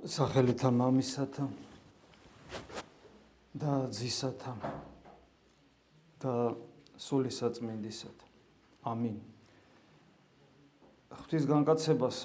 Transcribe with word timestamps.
სახელითა 0.00 0.70
მამისათა 0.72 1.44
და 3.60 3.72
ძისათა 3.92 4.52
და 6.24 6.32
სული 6.96 7.28
საწმინდისათა. 7.28 8.26
ამინ. 8.88 9.20
ღვთის 11.12 11.44
განკაცებას 11.44 12.16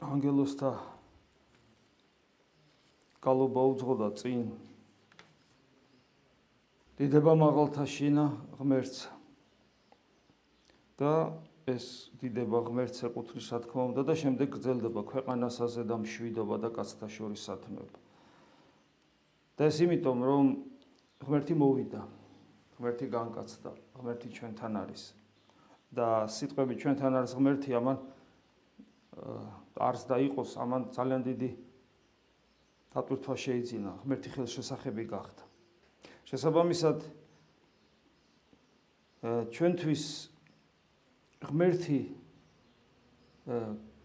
ანგელოსთა 0.00 0.72
გალობა 3.20 3.62
უძღოდა 3.68 4.08
წინ. 4.16 4.48
დიდება 6.96 7.32
მაღალთა 7.44 7.84
შინა 7.84 8.24
ღმერთს 8.56 9.08
და 10.96 11.12
ეს 11.64 12.12
დიდება 12.20 12.60
ღმერთს 12.68 13.06
ეკუთვნის 13.08 13.46
რა 13.54 13.58
თქმა 13.64 13.82
უნდა 13.88 14.02
და 14.04 14.14
შემდეგ 14.20 14.48
გრძელდება 14.52 15.02
ქვეყანასაზე 15.08 15.82
და 15.88 15.96
მშვიდობა 16.02 16.56
და 16.60 16.68
კაცთა 16.76 17.08
შორის 17.08 17.40
სათნოება. 17.48 17.98
და 19.56 19.62
ეს 19.70 19.76
იმიტომ 19.80 20.18
რომ 20.28 20.44
ღმერთი 21.24 21.54
მოვიდა, 21.56 22.02
ღმერთი 22.76 23.06
განკაცდა, 23.08 23.70
ღმერთი 23.96 24.28
ჩვენთან 24.36 24.72
არის. 24.76 25.02
და 25.94 26.26
სიტყვები 26.26 26.74
ჩვენთან 26.74 27.12
არის 27.22 27.32
ღმერთი 27.38 27.70
ამან 27.78 27.98
არს 29.78 30.02
და 30.10 30.16
იყოს 30.26 30.50
ამან 30.58 30.82
ძალიან 30.90 31.22
დიდი 31.22 31.50
დატვირთვა 32.92 33.34
შეიძინა, 33.34 33.90
ღმერთი 34.02 34.28
ხელშესახები 34.34 35.04
გახდა. 35.06 35.42
შესაბამისად 36.28 36.98
ჩვენთვის 39.54 40.33
ღმერთი 41.48 42.00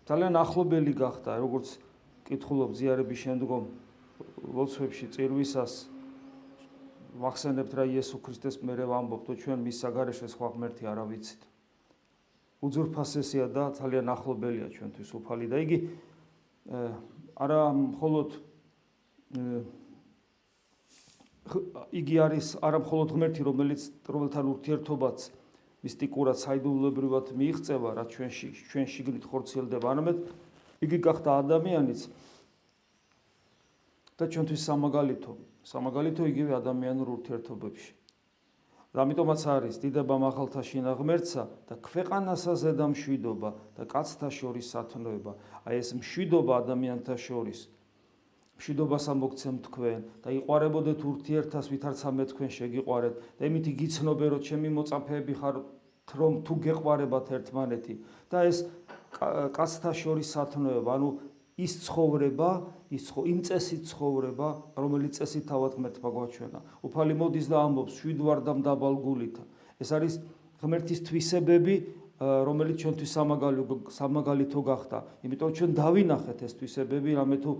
ძალიან 0.09 0.35
ახლობელი 0.35 0.93
გახდა, 0.99 1.38
როგორც 1.39 1.77
კითხულობ 2.27 2.75
ზიარების 2.75 3.19
შემდგომ 3.23 3.63
ლოცვებში 4.53 5.05
წირვისას 5.16 5.73
ვახსენებთ 7.19 7.72
რა 7.73 7.86
იესო 7.89 8.19
ქრისტეს 8.22 8.59
მერე 8.63 8.86
ვამბობთ, 8.89 9.33
ჩვენ 9.39 9.59
მის 9.66 9.78
საგარეშე 9.81 10.28
სხვა 10.30 10.47
ღმერთი 10.55 10.83
არ 10.91 11.00
ვიცით. 11.09 11.41
უძურფასესია 12.59 13.47
და 13.56 13.72
ძალიან 13.80 14.08
ახლობელია 14.11 14.67
ჩვენთვის 14.75 15.09
უფალი 15.16 15.47
და 15.47 15.58
იგი 15.63 15.78
არა 17.39 17.61
მხოლოდ 17.72 18.30
იგი 21.95 22.16
არის 22.19 22.47
არა 22.59 22.80
მხოლოდ 22.83 23.09
ღმერთი, 23.16 23.41
რომელიც 23.47 23.81
რომელთან 24.06 24.45
ურთიერთობაც 24.53 25.17
მისტიკურად 25.80 26.38
საიდუმლოებრივად 26.39 27.31
მიიღწევა 27.39 27.89
რა 27.95 28.03
ჩვენში 28.11 28.47
ჩვენ 28.67 28.85
შიგნით 28.91 29.23
ხორციელდება. 29.31 29.85
არამედ 29.95 30.17
იგი 30.83 30.97
გახდა 30.99 31.30
ადამიანიც 31.39 32.02
და 34.19 34.25
ჩვენთვის 34.27 34.61
სამაგალითო. 34.67 35.31
სამაგალითო 35.63 36.23
იგივე 36.27 36.52
ადამიანურ 36.59 37.07
ურთიერთობებში. 37.16 37.91
ამიტომაც 39.00 39.41
არის 39.45 39.75
დიდება 39.80 40.16
მაღალთა 40.17 40.61
შინა 40.66 40.91
ღმერთსა 40.97 41.44
და 41.69 41.75
ქვეყანასაზე 41.77 42.72
და 42.73 42.85
მშვიდობა 42.89 43.50
და 43.77 43.83
კაცთა 43.85 44.30
შორის 44.33 44.66
სათნოება. 44.73 45.31
აი 45.63 45.75
ეს 45.77 45.89
მშვიდობა 45.94 46.53
ადამიანთა 46.66 47.16
შორის 47.16 47.69
მშვიდობას 48.59 49.05
ამოგცემ 49.15 49.55
თქვენ 49.63 49.99
და 50.19 50.29
იყარებოდეთ 50.35 50.99
ურთიერთას 50.99 51.65
ვითარცა 51.71 52.09
მე 52.11 52.23
თქვენ 52.27 52.49
შეგიყვარეთ. 52.59 53.16
და 53.39 53.43
იმითი 53.47 53.71
გიცნობე 53.79 54.25
რომ 54.35 54.41
ჩემი 54.43 54.69
მოწაფეები 54.75 55.33
ხარ 55.39 55.55
რომ 56.19 56.33
თუ 56.43 56.53
გეყვარებათ 56.67 57.27
ერთმანეთი. 57.39 57.93
და 58.27 58.38
ეს 58.51 58.57
კაცთა 59.55 59.91
შორის 59.95 60.27
სათნოება 60.35 60.91
ანუ 60.91 61.09
ის 61.55 61.73
ცხოვრება 61.88 62.49
ის 62.91 63.05
ხო 63.13 63.21
იმ 63.31 63.39
წესით 63.47 63.83
ცხოვრება 63.88 64.47
რომელიც 64.75 65.13
წესით 65.23 65.44
თავად 65.47 65.72
ღმერთმა 65.79 66.09
გვაჩვენა. 66.11 66.59
უფალი 66.84 67.13
მოდის 67.16 67.47
და 67.47 67.57
ამბობს 67.63 67.94
შვიდვარდამ 67.95 68.59
დაბალგულით 68.67 69.35
ეს 69.79 69.89
არის 69.95 70.13
ღმერთის 70.59 71.00
თვისებები 71.07 71.75
რომელიც 72.19 72.78
ჩვენთვის 72.84 73.11
სამაგალითო 73.95 74.59
გახდა. 74.67 74.97
იმიტომ 75.23 75.50
ჩვენ 75.55 75.72
დავინახეთ 75.79 76.39
ეს 76.44 76.53
თვისებები 76.59 77.16
რამე 77.16 77.38
თუ 77.39 77.51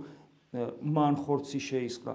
მან 0.50 1.14
ხორცი 1.22 1.60
შეისყრა 1.62 2.14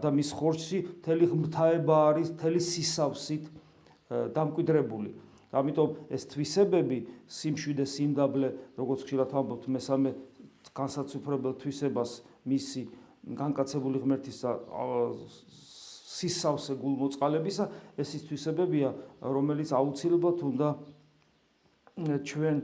და 0.00 0.08
მის 0.16 0.30
ხორცი 0.32 0.78
მთელი 1.04 1.24
ღმრთაება 1.28 1.96
არის 2.08 2.32
მთელი 2.32 2.60
სისავსით 2.64 3.44
დამკვიდრებული. 4.32 5.10
ამიტომ 5.54 5.90
ეს 6.10 6.22
თვისებები 6.32 6.98
სიმშვიდე 7.30 7.84
სიმდაბლე 7.86 8.48
როგორც 8.74 9.00
ხშირად 9.06 9.30
ვამბობთ 9.36 9.64
მესამე 9.70 10.10
განსაცვიფრებელ 10.74 11.54
თვისებას 11.60 12.24
მისი 12.48 12.82
განკაცებული 13.38 14.00
ღმერთის 14.02 14.38
სისავსე 16.14 16.74
გულმოწყალებისა 16.80 17.68
ეს 18.00 18.08
ის 18.18 18.22
თვისებებია 18.26 18.90
რომელიც 19.22 19.70
აუცილებლად 19.78 20.42
უნდა 20.42 20.68
ჩვენ 22.32 22.56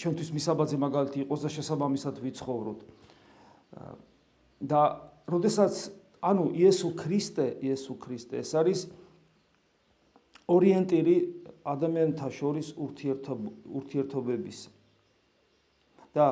ჩვენთვის 0.00 0.30
მისაბაძე 0.34 0.76
მაგალითი 0.82 1.18
იყოს 1.22 1.40
და 1.46 1.50
შესაბამისად 1.52 2.18
ვიცხოვროთ 2.24 2.80
და 4.62 5.10
როდესაც 5.26 5.90
ანუ 6.22 6.54
იესო 6.54 6.94
ქრისტე, 6.94 7.46
იესო 7.66 7.98
ქრისტე 7.98 8.42
ეს 8.42 8.52
არის 8.54 8.80
ორიენტირი 10.46 11.16
ადამიანთა 11.66 12.28
შორის 12.30 12.68
ურთიერთობების. 12.78 14.58
და 16.12 16.26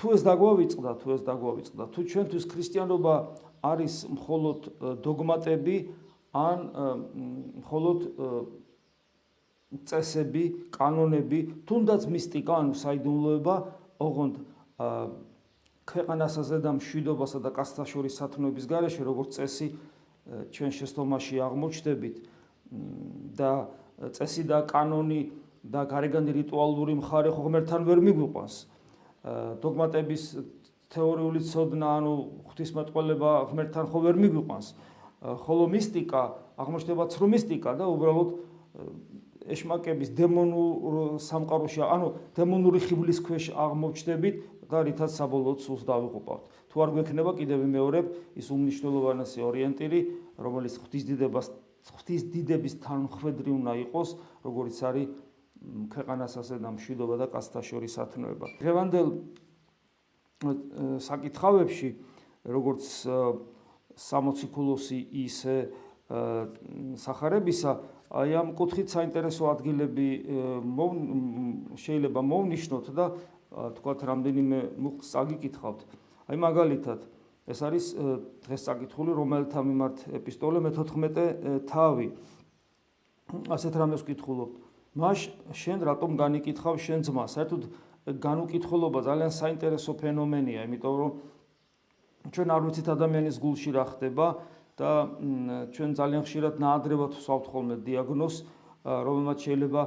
თუ 0.00 0.06
ეს 0.16 0.22
დაგვავიწყდა, 0.24 0.90
თუ 0.96 1.08
ეს 1.12 1.22
დაგვავიწყდა, 1.28 1.82
თუ 1.92 2.00
ჩვენთვის 2.08 2.44
ქრისტიანობა 2.48 3.14
არის 3.62 3.94
მხოლოდ 4.08 4.58
დოგმატები 5.04 5.76
ან 6.32 6.58
მხოლოდ 7.60 7.98
წესები, 9.88 10.44
კანონები, 10.72 11.40
თუნდაც 11.68 12.08
მისტიკა, 12.08 12.52
ანუ 12.64 12.74
საიდუმლოება, 12.80 13.54
ოღონდ 14.00 14.34
ქვეყანასაზე 15.86 16.58
და 16.62 16.70
მშვიდობასა 16.78 17.38
და 17.42 17.50
კაცთა 17.50 17.84
შორის 17.90 18.16
სათნოების 18.20 18.66
გარეშე 18.70 19.02
როგორც 19.02 19.30
წესი 19.38 19.66
ჩვენ 20.54 20.70
შეცდომაში 20.78 21.34
აღმოჩნდებით 21.42 22.16
და 23.38 23.52
წესი 24.14 24.42
და 24.46 24.62
კანონი 24.70 25.22
და 25.62 25.82
გარეგანი 25.86 26.32
რიტუალური 26.42 26.94
მხარე 26.98 27.30
ხომერთან 27.34 27.82
ვერ 27.86 27.98
მიგვიყვანს. 28.02 28.54
დოგმატების 29.62 30.22
თეორიული 30.90 31.40
ცოდნა 31.46 31.88
ანუ 32.02 32.14
ღვთისმეტყველება 32.50 33.30
ღმერთთან 33.50 33.86
ხო 33.90 33.98
ვერ 34.06 34.16
მიგვიყვანს. 34.22 34.66
ხოლო 35.22 35.64
მისტიკა 35.70 36.22
აღმოჩნდება 36.58 37.04
ცრუ 37.14 37.26
მისტიკა 37.30 37.70
და 37.78 37.84
უბრალოდ 37.86 38.28
ეშმაკების 39.54 40.10
დემონურ 40.18 41.18
სამყაროში 41.22 41.82
ანუ 41.86 42.08
დემონური 42.34 42.78
ხიბლის 42.82 43.18
ქვეშ 43.22 43.44
აღმოჩნდებით 43.54 44.34
და 44.72 44.78
რითაც 44.88 45.12
საბოლოოდ 45.12 45.58
სულს 45.60 45.84
დავიღუპავთ. 45.84 46.44
თუ 46.72 46.76
არ 46.80 46.90
გვექნება 46.96 47.30
კიდევ 47.36 47.60
მეორებ 47.68 48.06
ის 48.40 48.46
უმნიშვნელოვანესი 48.48 49.38
ორიენტირი, 49.44 50.00
რომელიც 50.40 50.74
ღვთის 50.80 51.04
დიდებას 51.12 51.46
ღვთის 51.82 52.22
დიდების 52.30 52.74
თანხwebdriver 52.78 53.58
უნდა 53.58 53.72
იყოს, 53.90 54.10
როგორც 54.46 54.76
არის 54.86 55.06
ქვეყანასასე 55.90 56.56
და 56.62 56.70
მშვიდობა 56.78 57.14
და 57.22 57.26
კაცთა 57.30 57.60
შორის 57.62 57.94
ათნოება. 57.98 58.46
ღევანდელ 58.62 59.08
საკითხავებში, 61.02 61.88
როგორც 62.46 62.82
60 63.98 64.46
ფულოსი 64.50 64.98
ისე 65.26 65.56
სახარებისა 66.98 67.72
აი 68.12 68.34
ამ 68.36 68.48
კუთხით 68.58 68.92
საინტერესო 68.92 69.48
ადგილები 69.48 70.08
შეიძლება 71.78 72.20
მოვნიშნოთ 72.20 72.86
და 72.92 73.06
თქვათ 73.52 74.00
რამდენიმე 74.08 74.58
მუხტს 74.80 75.08
წაგიკითხავთ. 75.12 75.80
აი 76.32 76.36
მაგალითად 76.40 77.00
ეს 77.52 77.58
არის 77.66 77.86
დღეს 78.46 78.62
წაკითხული 78.66 79.12
რომელთა 79.12 79.60
მიმართ 79.66 79.96
ეპისტოლე 80.18 80.58
მე-14 80.62 81.66
თავი. 81.68 82.08
ასეთ 83.48 83.72
რამეს 83.76 84.02
ვკითხულობთ. 84.06 84.54
მას 84.92 85.18
შენ 85.56 85.78
რატომ 85.88 86.10
განიკითხავ 86.20 86.74
შენ 86.76 87.00
ძმა? 87.06 87.24
საერთოდ 87.24 87.62
განუკითხულობა 88.02 88.98
ძალიან 89.08 89.32
საინტერესო 89.32 89.92
ფენომენია, 89.94 90.60
იმიტომ 90.68 90.94
რომ 91.00 91.10
ჩვენ 92.30 92.48
არ 92.54 92.60
ვიცით 92.66 92.88
ადამიანის 92.92 93.36
გულში 93.42 93.70
რა 93.74 93.84
ხდება 93.88 94.26
და 94.78 94.90
ჩვენ 95.74 95.90
ძალიან 95.98 96.22
ხშირად 96.22 96.54
ნაადრევად 96.62 97.12
ვსვავთ 97.18 97.46
ხოლმე 97.50 97.76
დიაგნოზს, 97.82 98.38
რომელმაც 98.84 99.38
შეიძლება 99.42 99.82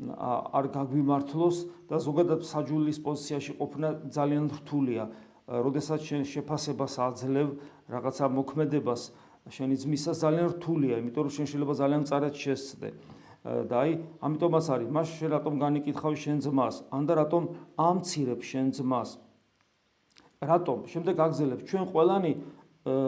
არ 0.00 0.66
გაგვიმართლოს 0.72 1.56
და 1.90 1.96
ზოგადად 2.00 2.40
საჯულის 2.46 2.98
პოზიციაში 3.04 3.52
ყოფნა 3.60 3.88
ძალიან 4.08 4.44
რთულია. 4.60 5.04
როდესაც 5.50 6.00
შენ 6.06 6.22
შეფასებას 6.30 6.94
აძლევ 7.04 7.48
რაღაცა 7.90 8.26
მოქმედებას 8.30 9.02
შენი 9.50 9.76
ძმისას 9.82 10.16
ძალიან 10.22 10.46
რთულია, 10.56 10.94
იმიტომ 11.02 11.22
რომ 11.26 11.32
შენ 11.34 11.46
შეიძლება 11.50 11.74
ძალიან 11.74 12.02
წარად 12.06 12.34
შესწდე. 12.38 12.90
და 13.40 13.76
აი, 13.82 13.92
ამიტომაც 14.20 14.66
არის, 14.68 14.88
მას 14.92 15.08
შენ 15.16 15.30
რატომ 15.32 15.54
განიკითხავ 15.64 16.12
შენ 16.12 16.36
ძმას? 16.44 16.76
ან 16.92 17.02
და 17.08 17.12
რატომ 17.24 17.42
ამცირებ 17.80 18.40
შენ 18.44 18.66
ძმას? 18.76 19.16
რატომ? 20.44 20.78
შემდეგ 20.92 21.16
აგზელებ 21.24 21.60
ჩვენ 21.64 21.84
ყველანი 21.88 22.32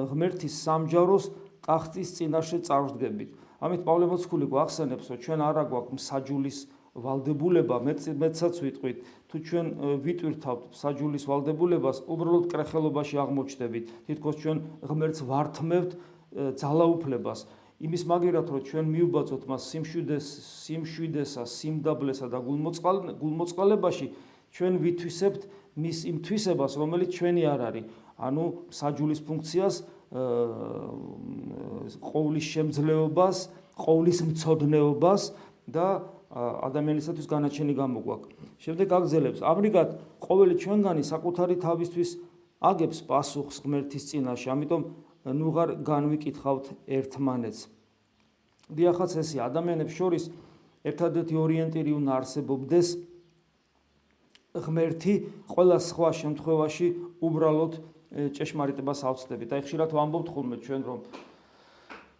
ღმერთის 0.08 0.54
სამჯაროს 0.64 1.24
ტახტის 1.62 2.08
წინაშე 2.16 2.58
წარვდგებით. 2.64 3.30
ამით 3.62 3.80
პავლე 3.86 4.06
მოციქული 4.08 4.46
გვახსენებს, 4.50 5.06
რომ 5.12 5.18
ჩვენ 5.22 5.40
არა 5.46 5.64
გვაქვს 5.70 6.02
საჯულის 6.10 6.58
ვალდებულება, 6.92 7.76
მეცაც 8.20 8.54
ვიტყვით, 8.60 8.98
თუ 9.32 9.36
ჩვენ 9.48 9.66
ვიტვირთავთ 10.04 10.62
საჯულის 10.76 11.24
ვალდებულებას, 11.24 11.96
უბრალოდ 12.04 12.44
კრეხელობაში 12.52 13.16
აღმოჩნდებით. 13.16 13.84
თითქოს 14.12 14.36
ჩვენ 14.42 14.58
ღმერთს 14.84 15.20
ვართმევთ 15.24 15.90
ძალაუფლებას. 16.60 17.40
იმის 17.82 18.02
მაგერად 18.06 18.46
რომ 18.52 18.60
ჩვენ 18.62 18.86
მიუბაძოთ 18.92 19.42
მას 19.48 19.62
სიმშვიდეს, 19.72 20.26
სიმშვიდესა, 20.68 21.42
სიმდაბლესა 21.48 22.26
და 22.28 22.38
გულმოწყალებაში, 22.44 24.06
ჩვენ 24.52 24.72
ვითვისებთ 24.84 25.42
მის 25.80 25.98
იმ 26.12 26.16
თვისებას, 26.22 26.72
რომელიც 26.76 27.10
ჩვენი 27.16 27.42
არ 27.48 27.60
არის. 27.72 27.84
ანუ 28.20 28.44
საჯულის 28.68 29.20
ფუნქციას 29.24 29.74
ყოვლის 32.04 32.46
შემძლეობას, 32.52 33.36
ყოვლის 33.80 34.18
მწოდნეობას 34.28 35.22
და 35.72 35.86
ადამიანისათვის 36.32 37.26
განაჩენი 37.28 37.74
გამოგვაქვს. 37.76 38.32
შემდეგ 38.56 38.88
აგზელებს, 38.88 39.40
ამრიგად 39.44 39.88
ყოველი 40.22 40.54
ჩვენგანი 40.62 41.02
საკუთარი 41.04 41.56
თავისთვის 41.60 42.10
აგებს 42.62 42.98
პასუხს 43.04 43.56
ღმერთის 43.60 44.04
წინაშე, 44.08 44.48
ამიტომ 44.54 44.82
ნუღარ 45.28 45.68
განვიკითხავთ 45.84 46.66
ერთმანეთს. 46.88 47.60
დიახაც 48.72 49.10
ესე 49.20 49.38
ადამიანებს 49.44 49.92
შორის 49.92 50.24
ერთადერთი 50.88 51.34
ორიენტირი 51.36 51.92
უნდა 52.00 52.12
არსებობდეს 52.16 52.88
ღმერთი 54.56 55.14
ყველა 55.52 55.78
სხვა 55.80 56.10
შემთხვევაში 56.16 56.86
უბრალოდ 57.20 57.72
ჭეშმარიტებას 58.36 59.00
ავწდებით. 59.08 59.48
აი 59.52 59.60
ხშირად 59.68 59.90
ვამბობთ 59.92 60.28
ხოლმე 60.32 60.56
ჩვენ 60.64 60.82
რომ 60.88 60.98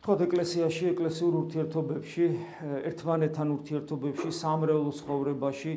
თქო 0.03 0.15
ეკლესიაში, 0.27 0.87
ეკლესიურ 0.93 1.35
ურთიერთობებში, 1.47 2.25
ერთმანეთთან 2.91 3.53
ურთიერთობებში, 3.55 4.29
სამრევლო 4.35 4.91
ცხოვრებაში, 4.99 5.73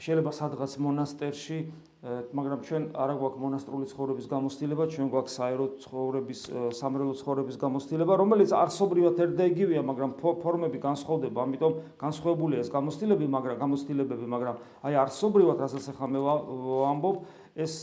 შეიძლება 0.00 0.32
სადღაც 0.32 0.72
მონასტერში 0.80 1.58
მაგრამ 2.06 2.60
ჩვენ 2.62 2.82
არა 2.94 3.14
გვაქვს 3.18 3.40
მონასტრული 3.42 3.86
ცხოვრების 3.90 4.26
გამოცდილება, 4.30 4.84
ჩვენ 4.94 5.08
გვაქვს 5.10 5.36
საერო 5.36 5.66
ცხოვრების, 5.82 6.40
სამრელო 6.78 7.14
ცხოვრების 7.18 7.56
გამოცდილება, 7.58 8.12
რომელიც 8.20 8.50
არსობრივად 8.54 9.16
ერთ 9.26 9.32
და 9.34 9.44
იგივეა, 9.50 9.82
მაგრამ 9.90 10.10
ფორმები 10.22 10.78
განსხვავდება, 10.86 11.38
ამიტომ 11.46 11.72
განსხვავებულია 11.98 12.58
ეს 12.62 12.70
გამოცდილები, 12.70 13.26
მაგრამ 13.26 13.56
გამოცდილებები, 13.64 14.26
მაგრამ 14.36 14.56
აი 14.86 14.94
არსობრივად, 15.02 15.56
რასაც 15.66 15.84
ახლა 15.90 16.06
მე 16.14 16.20
ვამბობ, 16.22 17.16
ეს 17.58 17.74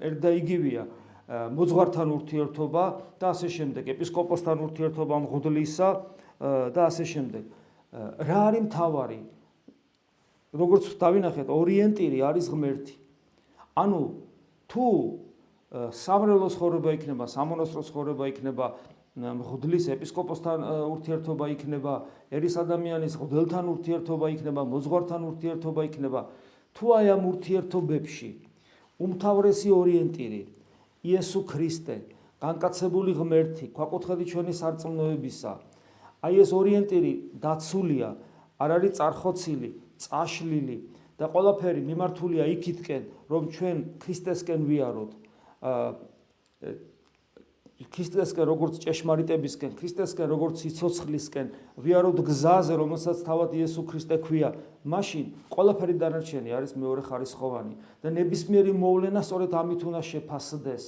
ერთ 0.00 0.18
და 0.24 0.30
იგივეა. 0.40 0.84
მოძღვართან 1.28 2.08
ურთიერთობა 2.14 2.84
და 3.16 3.26
ასე 3.32 3.48
შემდეგ, 3.48 3.84
ეპისკოპოსთან 3.96 4.56
ურთიერთობა 4.60 5.16
მღვდლისა 5.24 5.88
და 6.74 6.80
ასე 6.84 7.04
შემდეგ. 7.08 7.44
რა 8.20 8.40
არის 8.52 8.62
მთავარი? 8.68 9.20
როგორც 10.54 10.84
დავინახეთ, 11.00 11.48
ორიენტირი 11.48 12.18
არის 12.28 12.46
ღმერთი. 12.52 12.94
ანუ 13.74 14.00
თუ 14.68 14.86
სამრელო 15.74 16.48
ცხოვრება 16.54 16.90
იქნება, 16.94 17.24
სამონასტრო 17.26 17.82
ცხოვრება 17.88 18.24
იქნება, 18.30 18.66
მღვდლის 19.14 19.84
ეპისკოპოსთან 19.94 20.58
ურთიერთობა 20.90 21.44
იქნება, 21.54 21.94
ერის 22.34 22.54
ადამიანის 22.58 23.14
მღვდელთან 23.18 23.64
ურთიერთობა 23.74 24.26
იქნება, 24.34 24.62
მოძღვართან 24.62 25.20
ურთიერთობა 25.30 25.80
იქნება, 25.88 26.20
თუ 26.74 26.84
აი 26.94 27.06
ამ 27.14 27.22
ურთიერთობებში 27.30 28.30
უმთავრესი 28.98 29.68
ორიენტირი 29.74 30.42
იესო 31.04 31.40
ქრისტე, 31.44 31.96
განკაცებული 32.40 33.12
ღმერთი, 33.14 33.66
ქვაკუთხედი 33.76 34.24
ჩვენი 34.32 34.52
სარწმუნოებისა. 34.56 35.52
აი 36.24 36.34
ეს 36.40 36.50
ორიენტირი 36.56 37.12
დაცულია, 37.44 38.08
არ 38.64 38.70
არის 38.76 38.92
წარხოცილი, 38.98 39.70
წაშლილი, 40.00 40.76
და 41.14 41.28
ყველაფერი 41.30 41.82
მიმართულია 41.84 42.44
იქითკენ, 42.58 43.02
რომ 43.30 43.42
ჩვენ 43.54 43.76
ქრისტესკენ 44.02 44.60
ვიაროთ. 44.66 45.12
ქრისტესკენ 47.74 48.46
როგორც 48.46 48.78
ჭეშმარიტებისკენ, 48.86 49.72
ქრისტესკენ 49.74 50.28
როგორც 50.30 50.62
სიცოცხლისკენ 50.62 51.46
ვიაროთ 51.82 52.18
გზაზე, 52.22 52.74
რომელსაც 52.78 53.18
თავად 53.26 53.50
იესო 53.58 53.82
ქრისტე 53.90 54.16
ქვია, 54.22 54.54
მაშინ 54.86 55.26
ყველაფერი 55.50 55.94
დანარჩენი 55.98 56.54
არის 56.54 56.72
მეორე 56.78 57.02
ხარისხოვანი 57.02 57.74
და 57.98 58.08
ნებისმიერი 58.14 58.72
მოვლენა 58.78 59.20
სწორედ 59.26 59.50
ამით 59.58 59.80
უნდა 59.90 60.00
შეფასდეს. 60.06 60.84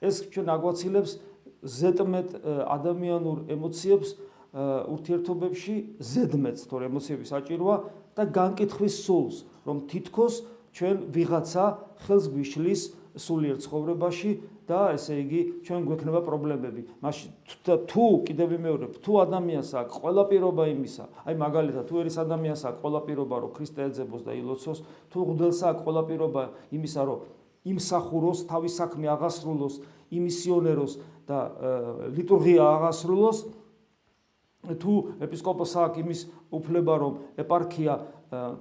ეს 0.00 0.16
ჩვენ 0.32 0.46
აგვაცილებს 0.48 1.12
ზედმეტ 1.60 2.28
ადამიანურ 2.72 3.38
ემოციებს 3.52 4.08
ურთიერთობებში, 4.54 5.74
ზედმეტ 6.00 6.56
თორე 6.72 6.84
ემოციების 6.88 7.28
საჭიროა 7.36 7.76
და 8.16 8.22
განკითხვის 8.32 8.94
სულს. 9.04 9.36
რომ 9.64 9.76
თითქოს 9.92 10.34
ჩვენ 10.72 10.96
ვიღაცა 11.12 11.64
ხელს 12.04 12.24
გვიშლის 12.32 12.82
სულიერ 13.14 13.56
ცხოვრებაში 13.62 14.30
და 14.66 14.80
ესე 14.96 15.14
იგი 15.22 15.40
ჩვენ 15.62 15.80
გვექნება 15.86 16.20
პრობლემები. 16.24 16.82
მაშინ 17.04 17.30
თუ 17.64 18.04
კიდევ 18.26 18.46
ვიმეორებ, 18.54 18.92
თუ 19.04 19.12
ადამიანს 19.22 19.70
აქვს 19.80 19.94
ყველა 20.02 20.22
პირობა 20.30 20.64
იმისა, 20.74 21.04
აი 21.28 21.34
მაგალითად 21.38 21.84
თუ 21.84 21.94
ერის 22.00 22.16
ადამიანს 22.24 22.62
აქვს 22.64 22.80
ყველა 22.82 23.00
პირობა 23.06 23.36
რომ 23.44 23.50
ქრისტე 23.54 23.80
ეძებოს 23.88 24.22
და 24.24 24.32
ილოცოს, 24.34 24.78
თუ 25.12 25.18
ღმერთს 25.30 25.60
აქვს 25.68 25.82
ყველა 25.84 26.02
პირობა 26.08 26.42
იმისა 26.74 27.02
რომ 27.04 27.18
იმსახუროს, 27.64 28.38
თავის 28.50 28.72
საქმე 28.76 29.06
აღასრულოს, 29.14 29.74
იმისიონეროს 30.10 30.92
და 31.28 31.38
ლიტურგია 32.12 32.62
აღასრულოს, 32.76 33.38
თუ 34.64 34.92
ეპისკოპოსი 35.20 35.76
აქვს 35.84 36.00
იმის 36.00 36.20
უფლება 36.56 36.94
რომ 37.02 37.12
ეპარქია 37.36 37.94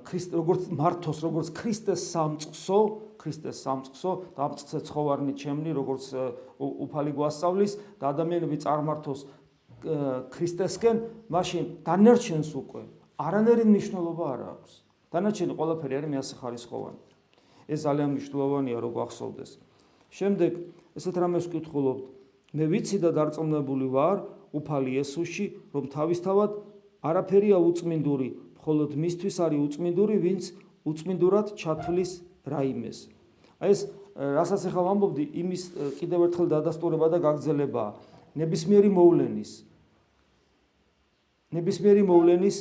ქრისტე 0.07 0.33
როგორც 0.39 0.62
მართოს 0.74 1.18
როგორც 1.24 1.48
ქრისტეს 1.56 2.01
სამწყსო 2.13 2.80
ქრისტეს 3.21 3.57
სამწყსო 3.63 4.12
დამწყსე 4.38 4.80
ცხოვარნი 4.89 5.33
ჩემნი 5.39 5.71
როგორც 5.74 6.12
უფალი 6.60 7.12
გვასწავლის 7.15 7.77
და 8.00 8.12
ადამიანები 8.12 8.57
წარმართოს 8.63 9.21
ქრისტესკენ 10.33 10.98
მაშინ 11.31 11.63
დანერჩენს 11.88 12.51
უკვე 12.60 12.83
არანერი 13.24 13.63
მნიშვნელობა 13.69 14.25
არ 14.33 14.42
აქვს. 14.54 14.71
დანარჩენი 15.13 15.54
ყველაფერი 15.54 15.94
არის 16.00 16.12
მეასახარისხოვანი 16.13 17.01
ეს 17.70 17.79
ძალიან 17.86 18.10
მნიშვნელოვანია 18.17 18.77
რომ 18.84 18.91
გვახსოვდეს. 18.98 19.51
შემდეგ 20.12 20.51
ესეთ 20.98 21.15
რამეს 21.22 21.46
ვკითხულობთ. 21.48 22.03
მე 22.53 22.65
ვიცი 22.70 22.98
და 23.01 23.10
დარწმუნებული 23.17 23.88
ვარ 23.93 24.17
უფალი 24.53 24.89
იესოში 24.98 25.46
რომ 25.74 25.84
თავისთავად 25.93 26.51
არაფერია 27.03 27.58
უწმინდური 27.58 28.29
მხოლოდ 28.63 28.96
მისთვის 28.96 29.36
არის 29.43 29.60
უწმინდური, 29.60 30.15
ვინც 30.24 30.43
უწმინდურად 30.88 31.48
ჩათვლის 31.60 32.12
რაიმეს. 32.48 32.98
აი 33.60 33.70
ეს 33.75 33.82
რასაც 34.15 34.62
ახლა 34.72 34.82
ვამბობდი, 34.88 35.24
იმის 35.36 35.63
კიდევ 36.00 36.20
ერთხელ 36.32 36.48
დადასტურება 36.48 37.08
და 37.12 37.17
გაგრძელება 37.20 37.84
ნებისმიერი 38.39 38.89
მოვლენის 38.93 39.51
ნებისმიერი 41.53 42.03
მოვლენის 42.08 42.58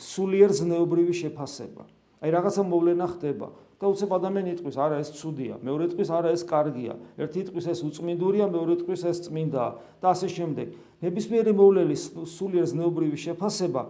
სულიერ 0.00 0.50
ზნეობრივი 0.56 1.14
შეფასება. 1.20 1.84
აი 2.24 2.30
რაღაცა 2.32 2.62
მოვლენა 2.64 3.06
ხდება 3.12 3.48
და 3.76 3.84
უცებ 3.92 4.10
ადამიანი 4.16 4.50
იტყვის, 4.56 4.76
არა 4.80 4.96
ეს 5.04 5.10
ცუდია, 5.20 5.60
მეორე 5.60 5.82
იტყვის, 5.92 6.08
არა 6.16 6.30
ეს 6.32 6.42
კარგია, 6.48 6.94
ერთი 7.20 7.38
იტყვის 7.44 7.66
ეს 7.76 7.80
უწმინდურია, 7.84 8.46
მეორე 8.48 8.72
იტყვის 8.80 9.02
ეს 9.04 9.18
წმინდაა 9.28 9.70
და 10.00 10.06
ასე 10.16 10.28
შემდეგ. 10.32 10.66
ნებისმიერი 11.04 11.52
მოვლენის 11.52 12.02
სულიერ 12.24 12.66
ზნეობრივი 12.72 13.18
შეფასება 13.20 13.82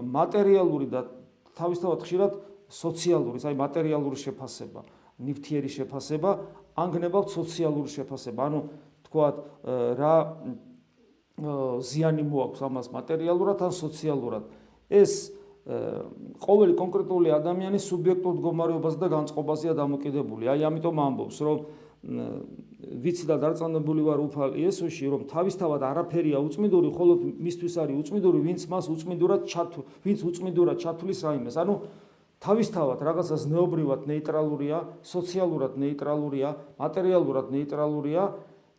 მატერიალური 0.00 0.86
და 0.88 1.04
თავისთავად 1.58 2.00
ხშირად 2.04 2.32
სოციალური, 2.70 3.38
აი 3.42 3.56
მატერიალური 3.58 4.16
შეფასება, 4.16 4.80
ნივთიერი 5.20 5.68
შეფასება, 5.68 6.30
ანგნებავთ 6.80 7.28
სოციალური 7.34 7.90
შეფასება. 7.92 8.40
ანუ 8.48 8.60
თქვათ 9.10 9.36
რა 10.00 10.14
ზიანი 11.80 12.22
მოაქვს 12.24 12.60
ამას 12.64 12.86
მატერიალურად 12.94 13.58
ან 13.64 13.72
სოციალურად. 13.72 14.44
ეს 14.90 15.32
ყოველი 16.40 16.74
კონკრეტული 16.74 17.28
ადამიანის 17.30 17.84
სუბიექტურ 17.90 18.32
მდგომარეობაზე 18.40 18.98
და 18.98 19.08
განწყობაზეა 19.12 19.74
დამოკიდებული. 19.76 20.48
აი 20.48 20.60
ამიტომ 20.66 20.96
ამბობს, 20.98 21.36
რომ 21.44 21.58
ვიცი 22.00 23.24
და 23.28 23.36
დარწმუნებული 23.36 24.02
ვარ 24.08 24.20
უფალ 24.24 24.56
იესოში 24.56 25.04
რომ 25.12 25.22
თავისთავად 25.28 25.82
არაფერია 25.84 26.40
უწმინდური 26.40 26.88
ხოლო 26.96 27.14
მისთვის 27.44 27.74
არის 27.76 27.96
უწმინდური 28.00 28.40
ვინც 28.40 28.64
მას 28.72 28.88
უწმინდურად 28.88 29.44
ჩათუ 29.44 29.84
ვინც 30.08 30.24
უწმინდურად 30.24 30.80
ჩათulis 30.80 31.20
რაიმეს. 31.28 31.60
ანუ 31.60 31.74
თავისთავად 32.40 32.98
რაღაცა 33.04 33.36
ზნეობრივად 33.36 34.00
ნეიტრალურია 34.08 34.78
სოციალურად 35.04 35.76
ნეიტრალურია 35.76 36.48
მატერიალურად 36.80 37.46
ნეიტრალურია 37.52 38.22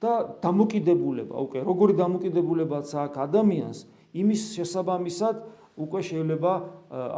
და 0.01 0.13
დამოკიდებულება 0.41 1.35
უკვე 1.45 1.59
როგორი 1.61 1.93
დამოკიდებულებაც 2.01 2.89
აქვს 2.89 3.21
ადამიანს 3.21 3.79
იმის 4.17 4.41
შესაბამისად 4.57 5.35
უკვე 5.77 6.01
შეიძლება 6.09 6.51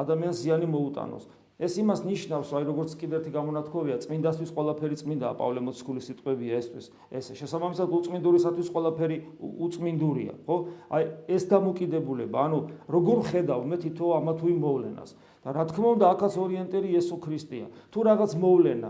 ადამიანს 0.04 0.38
ზიანი 0.44 0.68
მოუტანოს 0.68 1.24
ეს 1.62 1.74
იმას 1.78 2.02
ნიშნავს, 2.02 2.50
აი 2.50 2.64
როგორც 2.66 2.92
კიდევ 2.98 3.18
ერთი 3.22 3.32
გამონათქვამია, 3.34 3.98
წმინდასთვის 4.02 4.52
ყველაფერი 4.58 4.96
წმინდაა, 4.98 5.34
პავლე 5.38 5.60
მოციქულის 5.62 6.06
სიტყვებია 6.10 6.54
ესთვის. 6.58 6.86
ეს 7.14 7.26
შესაბამისად 7.38 7.90
უწმინდურისათვის 7.94 8.68
ყველაფერი 8.74 9.18
უწმინდურია, 9.38 10.34
ხო? 10.50 10.56
აი 10.90 11.04
ეს 11.30 11.44
დამოკიდებულება, 11.54 12.38
ანუ 12.42 12.60
როგორ 12.90 13.18
ხედავ 13.30 13.62
მე 13.70 13.78
თითო 13.86 14.06
ამა 14.18 14.34
თუ 14.34 14.46
იმ 14.50 14.60
მოვლენას. 14.66 15.12
და 15.44 15.50
რა 15.54 15.64
თქმა 15.70 15.88
უნდა, 16.00 16.06
აქაც 16.16 16.34
ორიენტერი 16.40 16.88
იესო 16.96 17.16
ქრისტეა. 17.20 17.68
თუ 17.92 18.00
რაღაც 18.02 18.32
მოვლენა 18.40 18.90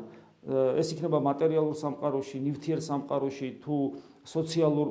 ეს 0.77 0.87
იქნება 0.93 1.19
მატერიალურ 1.23 1.75
სამყაროში, 1.75 2.37
ნივთიერ 2.43 2.79
სამყაროში, 2.83 3.47
თუ 3.63 3.75
სოციალურ 4.27 4.87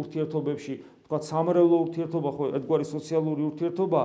ურთიერთობებში, 0.00 0.74
თქვა 1.06 1.18
სამრევლო 1.28 1.76
ურთიერთობა, 1.86 2.30
ხო, 2.32 2.44
ერთგვარი 2.56 2.84
სოციალური 2.88 3.42
ურთიერთობა, 3.52 4.00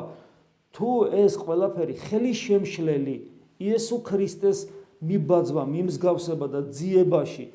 თუ 0.78 0.90
ეს 1.26 1.34
ყველაფერი 1.42 1.96
ხელი 1.98 2.34
შემშლელი 2.38 3.16
იესო 3.58 3.98
ქრისტეს 4.06 4.60
მიბაძვა, 5.02 5.64
მიმსგავსება 5.66 6.46
და 6.54 6.62
ძიებაში 6.70 7.46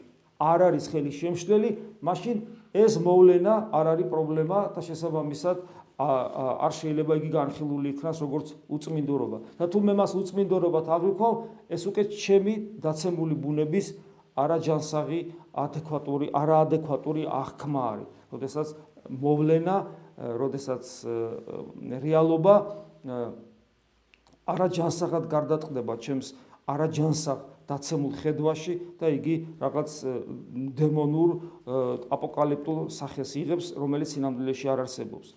არ 0.43 0.61
არის 0.75 0.85
ხელი 0.91 1.13
შემშლელი, 1.15 1.71
მაშინ 2.03 2.37
ეს 2.75 2.99
მოვლენა 2.99 3.55
არ 3.71 3.87
არის 3.95 4.09
პრობლემა 4.11 4.59
და 4.75 4.81
შესაბამისად 4.83 5.57
არ 6.03 6.73
შეიძლება 6.75 7.13
იგი 7.21 7.31
განხილული 7.31 7.87
იქნას 7.95 8.19
როგორც 8.27 8.49
უწმინდურობა. 8.67 9.39
და 9.59 9.65
თუ 9.71 9.79
მე 9.87 9.95
მას 10.03 10.13
უწმინდურობად 10.19 10.87
აღვიქვავ, 10.91 11.35
ეს 11.71 11.83
უკვე 11.87 12.03
ჩემი 12.11 12.55
დაცემული 12.83 13.35
ბუნების 13.39 13.87
არაჯანსაღი 14.35 15.21
ადეკვატური, 15.53 16.27
არაადეკვატური 16.33 17.23
აღქმა 17.29 17.83
არის. 17.93 18.09
როდესაც 18.33 18.69
მოვლენა, 19.13 19.77
როდესაც 20.43 20.85
რეალობა 22.03 22.55
არაჯანსაღად 23.03 25.27
გარდატყდება 25.31 25.95
ჩემს 26.03 26.35
არაჯანსაღ 26.71 27.39
დაცემულ 27.67 28.13
ხედვაში 28.21 28.75
და 28.99 29.11
იგი 29.17 29.35
რაღაც 29.63 29.91
დემონურ 30.79 31.31
აპოკალიფტურ 32.13 32.91
სახეს 32.93 33.35
იღებს, 33.39 33.73
რომელიც 33.79 34.15
სინამდვილეში 34.15 34.67
არ 34.73 34.85
არსებობს. 34.87 35.35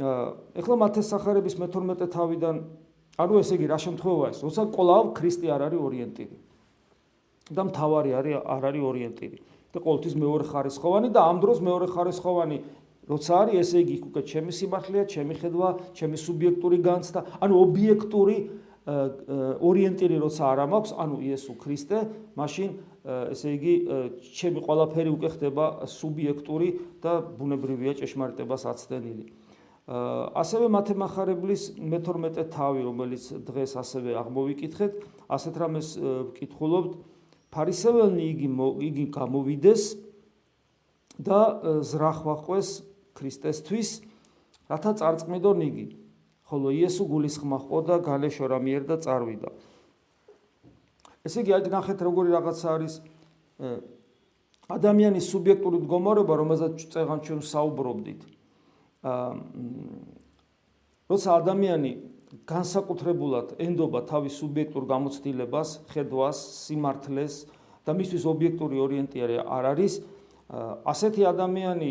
ეხლა 0.00 0.74
მათეს 0.84 1.10
სახარების 1.14 1.54
მე-12 1.60 2.08
თავიდან 2.12 2.56
ანუ 3.14 3.34
ესე 3.40 3.54
იგი 3.56 3.66
რა 3.70 3.78
შემთხვევაა 3.78 4.30
ეს? 4.34 4.38
როცა 4.42 4.62
ყოლავ 4.74 5.04
ქრისტე 5.14 5.48
არ 5.54 5.62
არის 5.70 5.80
ორიენტირი. 5.80 6.36
და 7.44 7.62
მთავარი 7.68 8.10
არის 8.16 8.34
არ 8.40 8.62
არის 8.68 8.82
ორიენტირი. 8.90 9.38
და 9.74 9.78
ყოველთვის 9.82 10.14
მეორე 10.14 10.44
ხარისხოვანი 10.48 11.08
და 11.10 11.20
ამ 11.28 11.36
დროს 11.42 11.58
მეორე 11.60 11.86
ხარისხოვანი 11.90 12.56
როცა 13.04 13.32
არის 13.44 13.56
ესე 13.64 13.78
იგი 13.84 13.96
უკვე 14.08 14.20
ჩემი 14.24 14.52
სიმართლეა, 14.54 15.04
ჩემი 15.12 15.34
ხედვა, 15.40 15.68
ჩემი 15.98 16.16
სუბიექტური 16.24 16.78
განცდა, 16.84 17.20
ანუ 17.44 17.54
ობიექტური 17.64 18.36
ორიენტირი 18.84 20.16
როცა 20.20 20.42
არ 20.44 20.60
მაქვს, 20.68 20.90
ანუ 21.00 21.16
იესო 21.24 21.52
ქრისტე, 21.56 21.98
მაშინ 22.36 22.70
ესე 23.32 23.48
იგი 23.56 23.74
ჩემი 24.36 24.60
ყველაფერი 24.64 25.10
უკვე 25.16 25.28
ხდება 25.36 25.64
სუბიექტური 25.88 26.68
და 27.00 27.12
ბუნებრივია 27.36 27.92
ჭეშმარიტებას 28.00 28.62
აცდენილი. 28.72 29.24
ასევე 29.84 30.66
მათემახარებლის 30.72 31.76
მე-12 31.76 32.48
თავი, 32.48 32.80
რომელიც 32.88 33.24
დღეს 33.44 33.72
ასევე 33.76 34.16
აღმოვიკითხეთ, 34.20 34.92
ასეთ 35.28 35.54
რამეს 35.60 35.88
ვკითხულობთ, 36.32 36.92
ფარისეველნი 37.52 38.24
იგი 38.32 38.48
იგი 38.88 39.04
გამოვიდეს 39.12 39.82
და 41.20 41.40
ზრახვაყვეს 41.84 42.68
ქრისტესთვის, 43.14 43.90
რათა 44.70 44.92
წარწმიდონ 45.00 45.60
იგი. 45.68 45.86
ხოლო 46.44 46.68
იესო 46.76 47.04
გულისხმა 47.08 47.58
ხო 47.66 47.78
და 47.88 47.96
გალეშორა 48.04 48.58
მიერ 48.60 48.82
და 48.84 48.96
წარვიდა. 49.00 49.50
ესე 51.24 51.40
იგი, 51.40 51.50
აი 51.56 51.70
ნახეთ 51.72 51.98
როგორი 52.04 52.28
რაღაცა 52.36 52.68
არის 52.76 52.94
ადამიანის 54.68 55.24
სუბიექტური 55.32 55.76
მდგომარეობა, 55.84 56.34
რომელზეც 56.40 56.76
წეგან 56.92 57.18
ჩვენ 57.24 57.40
საუბრობდით. 57.48 58.20
აა 59.04 59.32
როცა 61.04 61.30
ადამიანი 61.40 61.90
განსაკუთრებულად 62.48 63.54
ენდობა 63.60 64.00
თავის 64.08 64.36
სუბიექტურ 64.40 64.84
გამოცდილებას, 64.88 65.68
ხედვას, 65.92 66.38
სიმართლეს 66.64 67.34
და 67.84 67.92
მისთვის 67.94 68.24
ობიექტური 68.24 68.80
ორიენტირი 68.80 69.36
არ 69.44 69.64
არის, 69.76 70.00
ასეთი 70.90 71.22
ადამიანი 71.30 71.90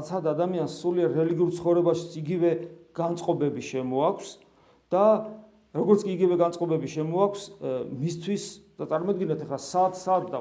აცად 0.00 0.28
ადამიანს 0.32 0.76
სულიერ 0.82 1.10
რელიგიურ 1.16 1.50
ცხოვრებაში 1.58 2.06
იგივე 2.22 2.50
განწყობები 2.96 3.62
შემოაქვს 3.70 4.30
და 4.92 5.04
როგორც 5.76 6.00
კი 6.06 6.10
იგივე 6.16 6.38
განწყობები 6.42 6.88
შემოაქვს 6.94 7.42
მისთვის 8.04 8.44
და 8.78 8.88
წარმოიდგინეთ 8.92 9.44
ახლა 9.46 9.58
სად 9.66 9.98
სად 9.98 10.30
და 10.32 10.40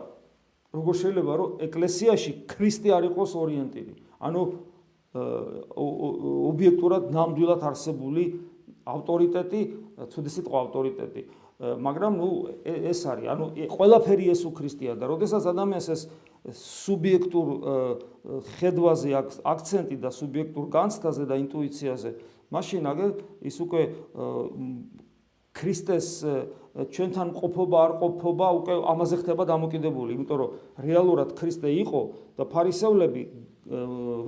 როგორ 0.76 0.94
შეიძლება 1.02 1.34
რომ 1.40 1.50
ეკლესიაში 1.66 2.32
ქრისტე 2.52 2.90
არ 2.96 3.10
იყოს 3.10 3.32
ორიენტირი 3.42 3.94
ანუ 4.28 4.42
ობიექტურად 5.16 7.08
ნამდვილად 7.16 7.64
არსებული 7.64 8.24
ავტორიტეტი, 8.86 9.62
ცუდი 10.12 10.30
სიტყვა 10.36 10.58
ავტორიტეტი. 10.68 11.22
მაგრამ 11.80 12.18
ნუ 12.20 12.30
ეს 12.92 13.00
არის, 13.08 13.28
ანუ 13.32 13.46
ყველაფერი 13.72 14.26
ესო 14.36 14.52
ქრისტეა 14.52 14.94
და 15.00 15.08
როდესაც 15.08 15.44
ადამიანს 15.56 15.88
ეს 15.96 16.02
სუბიექტურ 16.54 17.48
ხედვაზე 18.60 19.10
აქვს 19.18 19.36
აქცენტი 19.46 19.96
და 20.02 20.10
სუბიექტურ 20.14 20.66
განცდაზე 20.70 21.24
და 21.26 21.36
ინტუიციაზე, 21.42 22.10
მაშინ 22.54 22.84
აგე 22.86 23.08
ის 23.50 23.58
უკვე 23.66 23.82
ქრისტეს 25.56 26.08
ჩვენთან 26.76 27.28
ყოფობა 27.40 27.78
არ 27.86 27.92
ყოფობა 28.04 28.48
უკვე 28.60 28.74
ამაზე 28.92 29.16
ხდება 29.24 29.44
დამოკიდებული, 29.48 30.12
იმიტომ 30.20 30.38
რომ 30.38 30.50
რეალურად 30.86 31.30
ქრისტე 31.40 31.70
იყო 31.82 32.02
და 32.36 32.44
ფარისევლები 32.52 33.24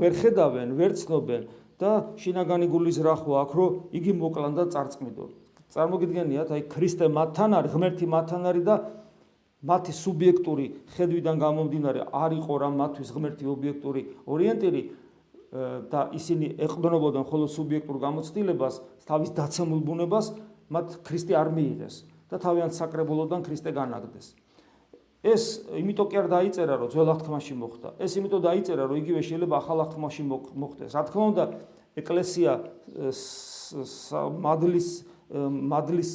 ვერ 0.02 0.14
ხედავენ, 0.18 0.68
ვერ 0.80 0.92
ცნობენ 0.98 1.42
და 1.78 1.92
შინაგანი 2.18 2.68
გულის 2.72 2.98
რახვა 3.04 3.36
აქ 3.46 3.52
რომ 3.54 3.72
იგი 3.94 4.12
მოკლან 4.18 4.54
და 4.58 4.64
წარწმიდონ. 4.74 5.30
წარმოგიდგენიათ, 5.68 6.50
აი 6.56 6.62
ქრისტე 6.72 7.06
მათთან 7.12 7.52
არის, 7.60 7.72
ღმერთი 7.76 8.06
მათთან 8.08 8.42
არის 8.48 8.64
და 8.64 8.76
მათი 9.68 9.94
სუბიექტური 9.94 10.66
ხედვიდან 10.96 11.36
გამომდინარე 11.44 12.02
არ 12.16 12.32
იყო 12.40 12.54
რა 12.64 12.70
მათთვის 12.72 13.10
ღმერთი 13.12 13.46
ობიექტური 13.52 14.02
ორიენტირი 14.24 14.82
და 15.92 16.02
ისინი 16.16 16.48
ეყრდნობოდნენ 16.60 17.24
ხოლო 17.28 17.48
სუბიექტურ 17.52 17.98
გამოცდილებას, 18.04 18.76
თავის 19.08 19.30
დაცემულ 19.36 19.82
ბუნებას, 19.88 20.26
მათ 20.68 20.88
ქრისტე 21.08 21.34
არ 21.40 21.50
მიიღეს 21.56 21.96
და 22.28 22.36
თავიანთ 22.44 22.74
საკრებულოდან 22.76 23.42
ქრისტე 23.48 23.72
განაგდეს. 23.72 24.36
ეს 25.24 25.44
იმიტომ 25.72 26.08
კი 26.12 26.16
არ 26.20 26.28
დაიწერა 26.32 26.74
რომ 26.78 26.88
ძველ 26.92 27.10
აღთქმაში 27.16 27.54
მოხდა. 27.58 27.90
ეს 28.00 28.12
იმიტომ 28.20 28.42
დაიწერა 28.48 28.84
რომ 28.88 28.96
იგივე 29.02 29.22
შეიძლება 29.28 29.56
ახალ 29.58 29.78
აღთქმაში 29.88 30.24
მოხდეს. 30.28 30.92
რა 30.94 31.04
თქმა 31.08 31.24
უნდა, 31.32 31.44
ეკლესია 31.98 32.52
მადლის 34.46 34.90
მადლის 35.28 36.10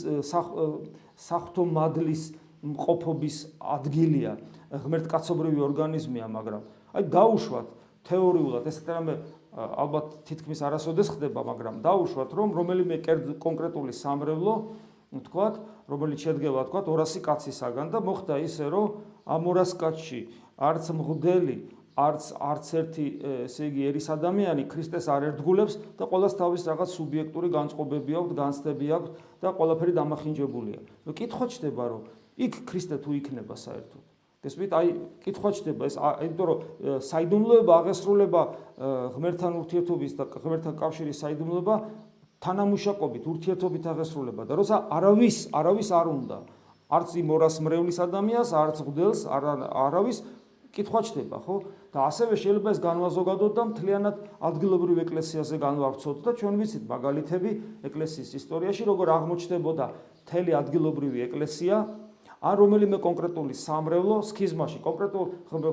სახთო 1.16 1.62
მადლის 1.68 2.23
მყოფობის 2.62 3.37
ადგილია. 3.61 4.37
ღმერთკაცობრივი 4.73 5.61
ორგანიზმია, 5.69 6.26
მაგრამ 6.33 6.62
აი 6.97 7.02
დაუშვათ 7.12 7.66
თეორიულად 8.09 8.64
ეს 8.71 8.78
ტრამე 8.87 9.14
ალბათ 9.52 10.07
თითქმის 10.25 10.61
არასოდეს 10.64 11.09
ხდება, 11.12 11.45
მაგრამ 11.45 11.85
დაუშვათ 11.85 12.31
რომ 12.33 12.49
რომელიმე 12.57 12.97
კონკრეტული 13.37 13.92
სამრევლო 13.92 14.54
თქვათ, 15.12 15.54
რომელიც 15.92 16.19
შედგება 16.25 16.61
თქვათ 16.73 16.87
200 16.88 17.21
კაცისაგან 17.21 17.87
და 17.92 18.00
მოხდა 18.00 18.35
ისე, 18.49 18.64
რომ 18.73 18.87
ამ 19.28 19.42
200 19.45 19.76
კაცში 19.76 20.21
არც 20.57 20.85
მღვდელი, 20.97 21.57
არც 21.92 22.23
არც 22.40 22.66
ერთი 22.81 23.07
ესე 23.45 23.69
იგი 23.69 23.83
ერის 23.92 24.09
ადამიანი 24.09 24.64
ქრისტეს 24.73 25.12
არ 25.12 25.37
ერთგულებს 25.37 25.76
და 26.00 26.09
ყოველს 26.09 26.35
თავის 26.40 26.62
რაღაც 26.64 26.90
სუბიექტური 26.97 27.49
განწყობები 27.52 28.12
აქვს, 28.16 28.33
განცდები 28.40 28.87
აქვს 28.97 29.11
და 29.45 29.49
ყველაფერი 29.52 29.92
დამახინჯებულია. 30.00 30.81
ნუ 31.04 31.12
კითხვა 31.12 31.45
ჩდება, 31.52 31.85
რომ 31.92 32.02
იქ 32.38 32.52
ქრისტე 32.68 32.96
თუ 33.02 33.10
იქნება 33.20 33.54
საერთოდ. 33.56 34.02
გესმით? 34.42 34.70
აი, 34.74 34.88
კითხვა 35.22 35.50
ჩდება 35.54 35.82
ეს, 35.86 35.96
იმიტომ 35.96 36.46
რომ 36.50 36.58
საიდუმლოება 36.98 37.72
აღესრულება 37.78 38.42
ღმერთთან 39.14 39.52
ურთიერთობის 39.62 40.12
და 40.18 40.24
ღმერთთან 40.32 40.74
კავშირის 40.82 41.20
საიდუმლოება 41.22 41.74
თანამუშაკობით 42.42 43.24
ურთიერთობით 43.32 43.84
აღესრულება 43.92 44.42
და 44.50 44.58
როცა 44.58 44.76
არავის 44.90 45.36
არავის 45.54 45.88
არ 45.94 46.06
უნდა 46.10 46.38
არც 46.92 47.10
იმ 47.22 47.28
ორას 47.38 47.56
მრევლის 47.62 47.98
ადამიანს 48.02 48.50
არც 48.62 48.76
ღდელს 48.82 49.20
არავის 49.30 50.18
კითხვა 50.74 51.00
ჩდება 51.06 51.38
ხო 51.44 51.56
და 51.94 51.98
ასევე 52.08 52.34
შეიძლება 52.42 52.72
ეს 52.74 52.80
განვაზოგადოთ 52.82 53.52
და 53.54 53.62
მთლიანად 53.70 54.16
ადგილობრივ 54.48 54.98
ეკლესიაზე 55.04 55.56
განვავრცოთ 55.62 56.18
და 56.26 56.30
ჩვენ 56.40 56.54
ვიცით 56.58 56.84
მაგალითები 56.90 57.50
ეკლესიის 57.88 58.30
ისტორიაში 58.40 58.82
როგორ 58.90 59.06
აღმოჩნდებოდა 59.16 59.86
მთელი 60.24 60.52
ადგილობრივი 60.62 61.18
ეკლესია 61.28 61.76
ან 62.42 62.54
რომელიმე 62.58 62.99
კონკრეტული 62.99 63.54
სამრევლო 63.54 64.16
სქიზმაში, 64.26 64.82
კონკრეტულ 64.82 65.25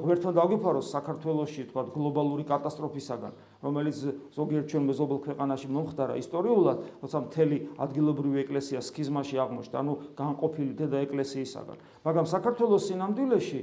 ღერთთან 0.06 0.34
დაგვიფაროს 0.38 0.92
საქართველოსში, 0.94 1.64
თქვა 1.74 1.84
გლობალური 1.98 2.46
კატასტროფისაგან, 2.46 3.34
რომელიც 3.66 3.98
ზოგიერთ 4.38 4.66
ჩვენ 4.70 4.84
მეზობელ 4.86 5.20
ქვეყანაში 5.26 5.68
მომხდარა 5.74 6.14
ისტორიულად, 6.22 6.78
როცა 7.02 7.18
მთელი 7.26 7.58
ადგილობრივი 7.82 8.38
ეკლესია 8.46 8.80
სქიზმაში 8.86 9.36
აღმოჩნდა, 9.42 9.78
ანუ 9.82 9.94
განყოფილი 10.14 10.72
დედა 10.78 10.98
ეკლესიისაგან. 11.10 11.78
მაგრამ 12.06 12.26
საქართველოს 12.30 12.84
სინამდვილეში 12.86 13.62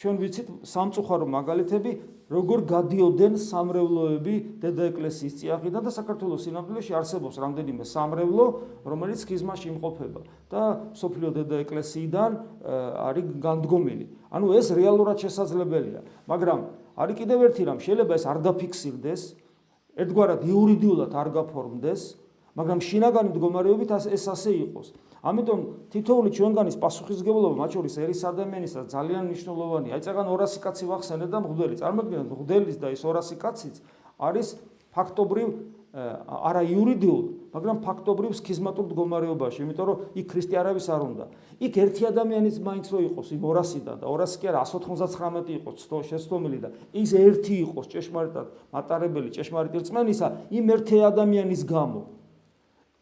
ჩვენ 0.00 0.16
ვიცით 0.16 0.48
სამწუხარო 0.64 1.26
მაგალითები, 1.28 1.90
როგორ 2.32 2.58
გადიოდნენ 2.72 3.34
სამრევლოები 3.36 4.34
დედა 4.62 4.84
ეკლესიის 4.94 5.34
წიაღიდან 5.40 5.82
და 5.84 5.92
საქართველოს 5.92 6.44
სინამდვილეში 6.46 6.92
არსებობს 6.96 7.36
რამდენიმე 7.42 7.84
სამრევლო, 7.84 8.46
რომელიც 8.86 9.20
ხიზმაში 9.28 9.66
იმყოფება 9.74 10.20
და 10.48 10.62
სოფლიო 10.96 11.30
დედა 11.36 11.56
ეკლესიიდან 11.66 12.30
არის 13.10 13.26
განდგომილი. 13.44 14.06
ანუ 14.30 14.46
ეს 14.56 14.66
რეალურად 14.72 15.16
შესაძლებელია, 15.20 16.00
მაგრამ 16.32 16.58
არის 16.96 17.16
კიდევ 17.20 17.38
ერთი 17.50 17.62
რამ, 17.68 17.78
შეიძლება 17.84 18.12
ეს 18.16 18.24
არ 18.24 18.38
დაფიქსირდეს, 18.46 19.20
ერთგვარად 20.00 20.40
იურიდიულად 20.48 21.12
არ 21.12 21.28
გაფორმდეს, 21.34 22.00
მაგრამ 22.56 22.78
შინაგანი 22.80 23.28
მდგომარეობით 23.36 23.90
ეს 24.16 24.24
ასე 24.32 24.50
იყოს. 24.64 24.94
ამიტომ 25.20 25.60
თითოეული 25.92 26.30
ჩვენგანის 26.32 26.76
პასუხისგებლობა 26.80 27.56
მათ 27.60 27.70
შორის 27.76 27.94
ერის 28.00 28.22
ადამიანისა 28.24 28.80
ძალიან 28.88 29.22
მნიშვნელოვანია. 29.28 29.92
აი 29.96 30.02
წეგან 30.06 30.26
200 30.32 30.62
კაცი 30.64 30.84
ვახსენე 30.88 31.26
და 31.28 31.38
მღვდელი. 31.44 31.74
წარმოგიდგენთ, 31.76 32.30
მღვდელის 32.32 32.76
და 32.80 32.88
ეს 32.88 33.02
200 33.04 33.36
კაციც 33.36 33.74
არის 34.16 34.48
ფაქტობრივ 34.96 35.48
არა 35.90 36.62
იურიდიულ, 36.70 37.22
მაგრამ 37.50 37.76
ფაქტობრივ 37.82 38.30
სქიზმატურ 38.38 38.84
მდგომარეობაში, 38.86 39.58
იმიტომ 39.66 39.86
რომ 39.90 39.98
იქ 40.22 40.26
ქრისტიანების 40.30 40.86
არ 40.86 41.02
უნდა. 41.02 41.24
იქ 41.66 41.74
ერთი 41.82 42.02
ადამიანის 42.14 42.56
მაინც 42.62 42.86
რო 42.94 42.98
იყოს 43.10 43.28
იმ 43.34 43.42
200-დან 43.42 43.96
და 43.98 44.06
200 44.06 44.38
კი 44.38 44.46
არა 44.54 44.62
199 44.70 45.50
იყოს 45.58 46.06
შეცდომილი 46.08 46.58
და 46.62 46.68
ის 46.94 47.10
ერთი 47.10 47.54
იყოს 47.66 47.86
ჭეშმარიტად 47.90 48.46
მატარებელი 48.70 49.28
ჭეშმარიტი 49.34 49.76
რწმენისა 49.82 50.26
იმ 50.54 50.64
ერთი 50.78 50.96
ადამიანის 51.10 51.62
გამო 51.66 52.19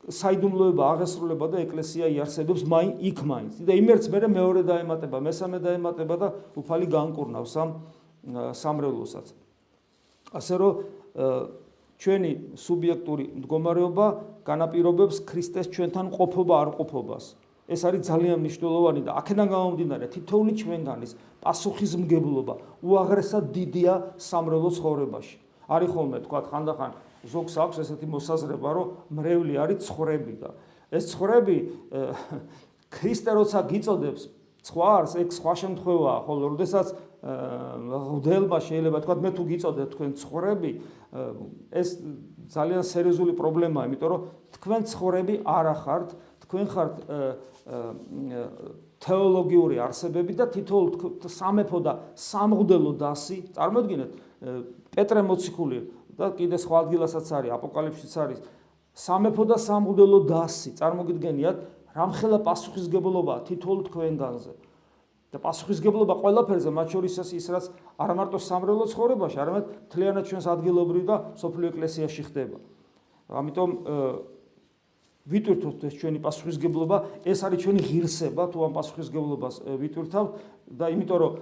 საიდუმლოება 0.09 0.83
აღესრულება 0.95 1.47
და 1.53 1.59
ეკლესია 1.65 2.09
იარსებებს 2.09 2.65
მაინ 2.65 2.93
იქ 3.01 3.19
მაინც. 3.29 3.53
და 3.65 3.73
იმერც 3.77 4.05
მე 4.09 4.19
მეორე 4.29 4.63
დაემატება, 4.65 5.17
მესამე 5.21 5.59
დაემატება 5.61 6.15
და 6.17 6.29
უფალი 6.57 6.87
განკურნავს 6.89 7.53
ამ 7.61 7.71
სამრევლოსაც. 8.57 9.27
ასე 10.33 10.55
რომ 10.59 10.73
ჩვენი 11.99 12.33
სუბიექტური 12.55 13.25
მდგომარეობა 13.43 14.07
განაპირობებს 14.47 15.17
ქრისტეს 15.27 15.67
ჩვენთან 15.75 16.07
ყოფობა 16.15 16.55
არ 16.63 16.69
ყოფობას. 16.79 17.25
ეს 17.69 17.81
არის 17.85 18.01
ძალიან 18.09 18.39
მნიშვნელოვანი 18.41 19.01
და 19.05 19.13
აქედან 19.21 19.49
გამომდინარე 19.53 20.07
თითოეული 20.09 20.53
ჩვენგანის 20.57 21.13
პასუხისმგებლობა 21.45 22.55
უაღრესად 22.81 23.45
დიდია 23.53 23.95
სამრევლო 24.17 24.71
ცხოვრებაში. 24.73 25.37
არის 25.69 25.91
ხოლმე 25.93 26.19
თქვა 26.25 26.41
ხანდახან 26.49 26.91
ზოგს 27.27 27.55
აქვს 27.59 27.77
ესეთი 27.83 28.07
მოსაზრება, 28.15 28.69
რომ 28.79 28.87
მრევლი 29.19 29.55
არის 29.59 29.79
ცხვრები 29.89 30.35
და 30.39 30.51
ეს 30.89 31.05
ცხვრები 31.13 31.57
ქრისტე 32.89 33.31
როცა 33.37 33.59
გიწოდებს 33.69 34.23
ცხვარს, 34.69 35.13
ეგ 35.23 35.29
სხვა 35.33 35.53
შემთხვევაა, 35.63 36.19
ხოლო 36.29 36.43
როდესაც 36.55 36.87
ღდელმა 37.19 38.59
შეიძლება 38.63 38.99
თქვა 39.05 39.15
მე 39.23 39.31
თუ 39.37 39.43
გიწოდეთ 39.49 39.89
თქვენ 39.95 40.11
ცხვრები, 40.19 40.71
ეს 41.73 41.89
ძალიან 42.53 42.83
სერიოზული 42.87 43.33
პრობლემაა, 43.39 43.85
იმიტომ 43.89 44.09
რომ 44.13 44.21
თქვენ 44.57 44.81
ცხვრები 44.93 45.35
არ 45.45 45.67
ახართ, 45.75 46.09
თქვენ 46.47 46.67
ხართ 46.73 46.95
თეოლოგიური 48.99 49.77
არსებები 49.79 50.33
და 50.39 50.47
თითოეულ 50.53 51.27
სამეფო 51.29 51.79
და 51.87 51.93
სამღდელო 52.19 52.93
დასი, 52.99 53.37
წარმოიდგინეთ 53.55 54.11
პეტრე 54.95 55.23
მოციქული 55.29 55.79
და 56.19 56.35
კიდე 56.35 56.57
სხვა 56.59 56.77
ადგილასაც 56.83 57.27
არის 57.39 57.55
აპოკალიფსიც 57.55 58.15
არის. 58.19 58.39
სამეფო 58.99 59.45
და 59.47 59.57
სამღვდელო 59.63 60.19
დასი 60.27 60.71
წარმოგიდგენიათ 60.79 61.59
რამხელა 61.95 62.39
პასუხისგებლობა 62.43 63.35
თითოეულ 63.47 63.81
თქვენგანზე. 63.89 64.53
და 65.29 65.39
პასუხისგებლობა 65.45 66.15
ყველაფერზე 66.25 66.71
მათ 66.73 66.89
შორის 66.89 67.15
ის 67.37 67.47
რაც 67.53 67.65
არა 68.01 68.15
მარტო 68.17 68.39
სამრევლო 68.49 68.85
ცხოვრებაში 68.89 69.37
არამედ 69.37 69.65
თლიანად 69.93 70.25
ჩვენს 70.25 70.47
ადგილობრივ 70.57 71.05
და 71.05 71.17
სოფლიო 71.37 71.69
ეკლესიაში 71.69 72.23
ხდება. 72.33 72.59
ამიტომ 73.29 73.71
ვიტვირთოთ 75.29 75.81
ეს 75.89 75.95
ჩვენი 76.01 76.19
პასუხისგებლობა, 76.25 76.97
ეს 77.29 77.39
არის 77.45 77.59
ჩვენი 77.63 77.81
ღირსება, 77.85 78.43
თუ 78.49 78.59
ამ 78.65 78.73
პასუხისგებლობას 78.79 79.55
ვიტვირთავ. 79.79 80.25
და 80.69 80.93
იმიტომ 80.93 81.17
რომ 81.17 81.33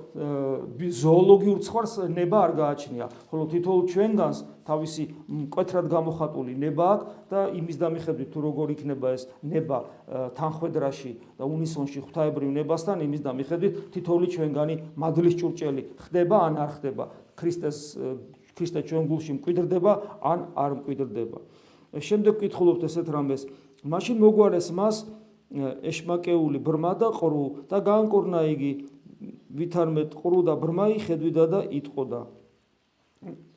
ზოოლოგიურ 0.79 1.59
ცხვარს 1.67 1.95
ნება 2.15 2.39
არ 2.47 2.53
გააჩნია, 2.63 3.07
ხოლო 3.27 3.45
თითოეულ 3.51 3.85
ჩვენგანს 3.91 4.39
თავისი 4.63 5.03
მკვეთრად 5.27 5.87
გამოხატული 5.91 6.53
ნება 6.55 6.85
აქვს 6.95 7.07
და 7.27 7.41
იმის 7.59 7.77
დამიხედვით 7.83 8.29
თუ 8.31 8.39
როგორ 8.47 8.67
იქნება 8.79 9.07
ეს 9.19 9.27
ნება 9.43 9.79
თანხვედრაში 10.39 11.13
და 11.43 11.43
უნისონში 11.43 11.99
ღვთაებრივ 12.07 12.51
ნებასთან, 12.55 13.03
იმის 13.03 13.21
დამიხედვით 13.27 13.73
თითოეული 13.99 14.27
ჩვენგანი 14.31 14.75
მადლის 14.95 15.35
ჭურჭელი 15.43 15.83
ხდება 16.07 16.37
ან 16.47 16.55
არ 16.63 16.71
ხდება, 16.79 17.05
ქრისტეს 17.35 17.79
ქრისტე 18.57 18.81
ჩვენ 18.89 19.05
გულში 19.11 19.33
მკვიდრდება 19.43 19.93
ან 20.23 20.39
არ 20.55 20.71
მკვიდრდება. 20.81 21.39
შემდეგ 21.97 22.33
ვკითხულობთ 22.41 22.83
ესეთ 22.89 23.09
რამეს 23.11 23.43
მაშინ 23.87 24.19
მოგვარეს 24.23 24.69
მას 24.75 24.97
ეშმაკეული 25.87 26.59
ბრმა 26.59 26.93
და 26.99 27.13
ყრუ 27.15 27.71
და 27.71 27.79
განკურნა 27.87 28.43
იგი 28.51 28.73
ვითარმე 29.57 30.11
ყრუ 30.11 30.41
და 30.47 30.55
ბრმა 30.59 30.87
იხედვიდა 30.99 31.45
და 31.55 31.61
იტყოდა. 31.71 32.21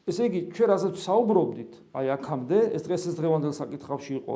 ესე 0.10 0.26
იგი 0.30 0.40
ჩვენ 0.58 0.68
რასაც 0.74 0.96
საუბრობდით 1.06 1.74
აი 1.94 2.08
აქამდე 2.18 2.60
ეს 2.78 2.82
დღეს 2.86 3.04
ეს 3.10 3.16
დღევანდელ 3.20 3.54
საკითხავში 3.54 4.14
იყო 4.22 4.36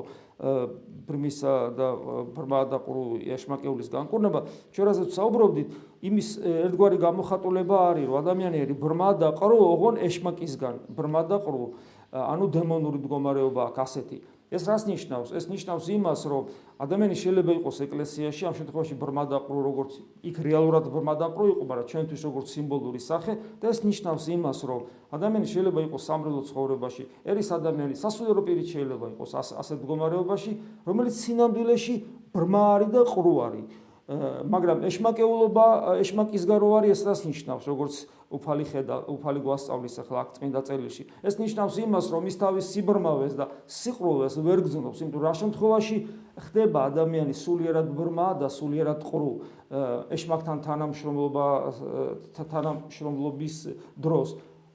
ბრმისა 1.08 1.54
და 1.78 1.88
ბრმა 2.36 2.60
და 2.70 2.78
ყრუ 2.84 3.04
ეშმაკეულის 3.38 3.90
განკურნება. 3.90 4.40
ჩვენ 4.74 4.86
რასაც 4.90 5.10
საუბრობდით 5.18 5.70
იმის 6.10 6.28
ერთგვარი 6.68 6.98
გამოხატულება 7.02 7.78
არის 7.90 8.06
რომ 8.06 8.18
ადამიანი 8.22 8.58
არის 8.66 8.78
ბრმა 8.78 9.10
და 9.18 9.30
ყრუ 9.34 9.58
ოღონ 9.74 9.96
ეშმაკისგან. 10.10 10.76
ბრმა 10.94 11.22
და 11.32 11.38
ყრუ. 11.42 11.66
ანუ 12.14 12.46
დემონური 12.54 13.02
მდგომარეობა 13.02 13.62
აქვს 13.74 13.82
ასეთი 13.82 14.18
ეს 14.54 14.64
რას 14.70 14.84
ნიშნავს? 14.86 15.30
ეს 15.34 15.46
ნიშნავს 15.50 15.86
იმას, 15.98 16.22
რომ 16.30 16.44
ადამიანი 16.78 17.16
შეიძლება 17.18 17.52
იყოს 17.58 17.78
ეკლესიაში, 17.90 18.44
ამ 18.46 18.54
შემთხვევაში 18.54 18.96
ბრმადაყრუ 19.02 19.60
როგორც 19.66 19.92
იქ 20.30 20.36
რეალურად 20.46 20.86
ბრმადაყრუ 20.94 21.46
იყო, 21.58 21.64
მაგრამ 21.74 21.88
ჩვენთვის 21.90 22.22
როგორც 22.30 22.48
სიმბოლური 22.54 23.02
სახე 23.02 23.34
და 23.58 23.66
ეს 23.74 23.80
ნიშნავს 23.82 24.24
იმას, 24.38 24.60
რომ 24.70 24.82
ადამიანი 25.10 25.48
შეიძლება 25.50 25.80
იყოს 25.90 26.04
სამრელო 26.06 26.42
ცხოვრებაში, 26.54 27.04
ერის 27.26 27.50
ადამიანი 27.50 27.96
სასულიერო 27.98 28.42
პირი 28.46 28.64
შეიძლება 28.70 29.06
იყოს 29.18 29.32
ასეთ 29.58 29.78
მდგომარეობაში, 29.82 30.52
რომელიც 30.86 31.16
სინამდვილეში 31.18 31.96
ბრმა 32.34 32.64
არის 32.78 32.90
და 32.94 33.02
ყრუ 33.10 33.36
არის. 33.50 33.66
მაგრამ 34.04 34.84
ეშმაკეულობა, 34.84 35.66
ეშმაკისგარო 36.04 36.68
არის 36.76 36.92
ეს 36.92 37.02
რას 37.08 37.22
ნიშნავს, 37.24 37.64
როგორც 37.72 37.94
უფალი 38.34 38.66
ხედა, 38.66 38.96
უფალი 39.14 39.40
გვასწავლის 39.46 39.96
ახლა 40.02 40.18
აქ 40.26 40.30
წმინდა 40.38 40.62
წერილში. 40.66 41.04
ეს 41.22 41.36
ნიშნავს 41.38 41.76
იმას, 41.86 42.06
რომ 42.10 42.24
ის 42.28 42.36
თავის 42.42 42.66
სიბრმავეს 42.74 43.34
და 43.38 43.46
სიყრუვეს 43.70 44.34
ვერ 44.42 44.60
გძნობს, 44.66 44.98
იმიტომ 45.06 45.22
რა 45.22 45.34
შემთხვევაში 45.38 45.98
ხდება 46.34 46.80
ადამიანი 46.90 47.34
სულიერად 47.38 47.88
ბრმა 47.94 48.30
და 48.42 48.48
სულიერად 48.50 49.00
ყრუ 49.06 49.32
ეშმაკთან 50.10 50.58
თანამშრომლობა 50.66 51.48
თანამშრომლობის 52.34 53.56
დროს. 54.02 54.30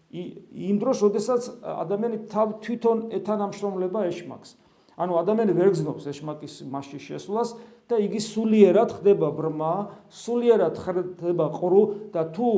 იმ 0.08 0.76
დროს, 0.80 0.96
როდესაც 1.04 1.42
ადამიანი 1.60 2.18
თავ 2.32 2.62
თვითონ 2.64 2.98
ეთანამშრომლება 3.12 4.06
ეშმაკს. 4.08 4.56
ანუ 4.98 5.12
ადამიანი 5.22 5.52
ვერ 5.54 5.70
გძნობს 5.74 6.04
ეშმაკის 6.10 6.54
მასში 6.66 6.98
შესვლას 6.98 7.54
და 7.86 8.02
იგი 8.02 8.18
სულიერად 8.18 8.98
ხდება 8.98 9.28
ბრმა, 9.30 9.74
სულიერად 10.10 10.74
ხდება 10.74 11.46
ყრუ 11.54 11.82
და 12.10 12.22
თუ 12.34 12.48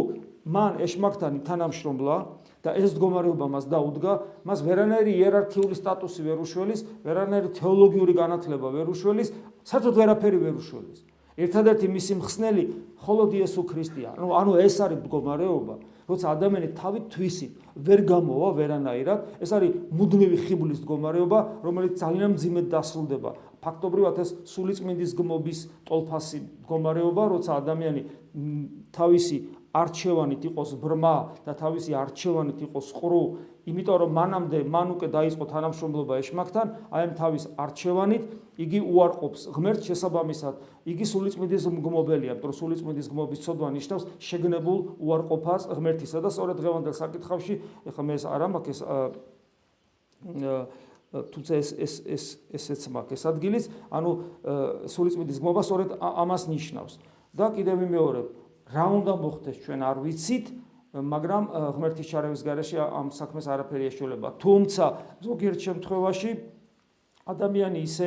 მან 0.45 0.81
ეშმაკთან 0.81 1.43
თანამშრომლა 1.45 2.17
და 2.65 2.73
ეს 2.77 2.97
მდგომარეობა 2.97 3.47
მას 3.51 3.65
დაუდგა, 3.73 4.13
მას 4.45 4.59
ვერანაირი 4.65 5.13
იერარქიული 5.21 5.77
სტატუსი 5.77 6.21
ვერ 6.25 6.41
უშველის, 6.45 6.81
ვერანაირი 7.05 7.49
თეოლოგიური 7.57 8.13
განათლება 8.17 8.69
ვერ 8.73 8.89
უშველის, 8.93 9.29
საერთოდ 9.65 9.95
ვერაფერი 10.01 10.39
ვერ 10.41 10.55
უშველის. 10.61 11.01
ერთადერთი 11.41 11.87
მისი 11.89 12.13
მხსნელი 12.21 12.65
მხოლოდ 13.01 13.31
იესო 13.41 13.63
ქრისტეა. 13.65 14.11
ანუ 14.19 14.29
ანუ 14.41 14.53
ეს 14.61 14.77
არის 14.85 14.99
მდგომარეობა, 15.01 15.75
როცა 16.11 16.27
ადამიანი 16.37 16.69
თავი 16.77 17.01
თვისით 17.13 17.53
ვერ 17.81 18.01
გამოვა 18.05 18.49
ვერანაირად, 18.61 19.19
ეს 19.41 19.51
არის 19.57 19.71
მუდმივი 19.95 20.37
ხიბლის 20.45 20.81
მდგომარეობა, 20.85 21.39
რომელიც 21.65 21.93
ძალიან 21.97 22.31
მძიმედ 22.37 22.67
დასრულდება. 22.69 23.31
ფაქტობრივად 23.61 24.17
ეს 24.21 24.31
სულიწმინდის 24.49 25.13
გმობის 25.17 25.59
ტოლფასი 25.89 26.39
მდგომარეობა, 26.65 27.23
როცა 27.29 27.51
ადამიანი 27.61 28.03
თავისი 28.93 29.37
არჩევანით 29.71 30.43
იყოს 30.51 30.71
ბრმა 30.83 31.17
და 31.47 31.53
თავისი 31.55 31.95
არჩევანით 31.95 32.59
იყოს 32.67 32.87
ყრუ, 32.91 33.23
იმიტომ 33.71 33.97
რომ 34.03 34.11
მანამდე 34.19 34.59
მან 34.67 34.89
უკვე 34.97 35.09
დაიწყო 35.15 35.45
თანამშრომლობა 35.47 36.15
ეშმაკთან, 36.21 36.67
აი 36.91 37.03
ამ 37.07 37.13
თავის 37.15 37.45
არჩევანით 37.55 38.25
იგი 38.59 38.81
უარყოფს 38.83 39.43
ღმერთ 39.55 39.81
შესაბამისად, 39.87 40.55
იგი 40.91 41.05
სულიწმიდის 41.07 41.65
მგმობელია, 41.71 42.35
იმიტომ 42.35 42.51
რომ 42.51 42.57
სულიწმიდის 42.61 43.07
გმობის 43.15 43.41
ცოდვა 43.47 43.69
ნიშნავს 43.79 44.05
შეგნებულ 44.19 44.79
უარყოფას 44.99 45.63
ღმერთისა 45.71 46.19
და 46.25 46.31
სწორედ 46.35 46.57
დღევანდელ 46.59 46.95
საკითხავში, 46.99 47.55
ეხლა 47.87 48.03
მე 48.11 48.15
ეს 48.19 48.25
არ 48.27 48.41
ამაქვს 48.51 48.71
ეს 48.75 48.81
თუმცა 51.11 51.53
ეს 51.59 51.69
ეს 51.75 51.95
ეს 52.07 52.25
ესეც 52.55 52.83
მაქვს 52.95 53.19
ეს 53.19 53.23
ადგილიც, 53.27 53.65
ანუ 53.91 54.11
სულიწმიდის 54.87 55.39
გმობა 55.43 55.63
სწორედ 55.67 55.89
ამას 56.01 56.43
ნიშნავს. 56.47 56.95
და 57.31 57.47
კიდევ 57.55 57.87
ვიმეორებ, 57.87 58.27
რა 58.71 58.87
უნდა 59.01 59.13
მოხდეს 59.21 59.57
ჩვენ 59.67 59.81
არ 59.83 59.99
ვიცით, 60.05 60.47
მაგრამ 60.91 61.45
ღმერთის 61.77 62.07
ჩარევის 62.11 62.43
გარეშე 62.47 62.79
ამ 62.83 63.09
საქმეს 63.15 63.47
არაფერი 63.47 63.85
ეშველება. 63.91 64.29
თუმცა 64.43 64.85
ზოგიერთ 65.23 65.61
შემთხვევაში 65.67 66.31
ადამიანი 67.31 67.79
ისე 67.87 68.07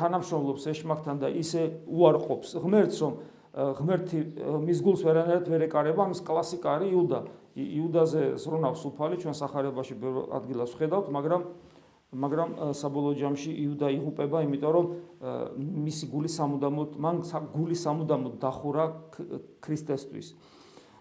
თანამშრომლობს 0.00 0.64
ეშმაკთან 0.72 1.16
და 1.20 1.28
ისე 1.36 1.62
უარყოფს 1.84 2.50
ღმერთს, 2.64 2.96
რომ 3.04 3.12
ღმერთი 3.52 4.18
მის 4.64 4.78
გულს 4.80 5.02
ვერანაირად 5.04 5.46
ვერ 5.52 5.62
ეკარება, 5.68 6.00
ამის 6.08 6.24
კლასიკა 6.24 6.68
არის 6.72 6.88
იუდა. 6.96 7.20
იუდაზე 7.52 8.22
ზრუნავს 8.40 8.82
უფალი 8.88 9.16
ჩვენ 9.20 9.36
სახარებაში 9.36 9.94
ადგილას 10.32 10.72
ვხედავთ, 10.72 11.06
მაგრამ 11.12 11.42
მაგრამ 12.12 12.50
საბოლოო 12.76 13.14
ჯამში 13.16 13.52
იუდა 13.56 13.88
იღუპება, 13.96 14.44
იმიტომ 14.44 14.72
რომ 14.76 14.86
მისი 15.88 16.06
გული 16.12 16.28
სამუდამოდ 16.28 16.90
მან 17.00 17.16
გული 17.56 17.76
სამუდამოდ 17.76 18.34
დახურა 18.36 18.84
ქრისტესთვის. 19.64 20.26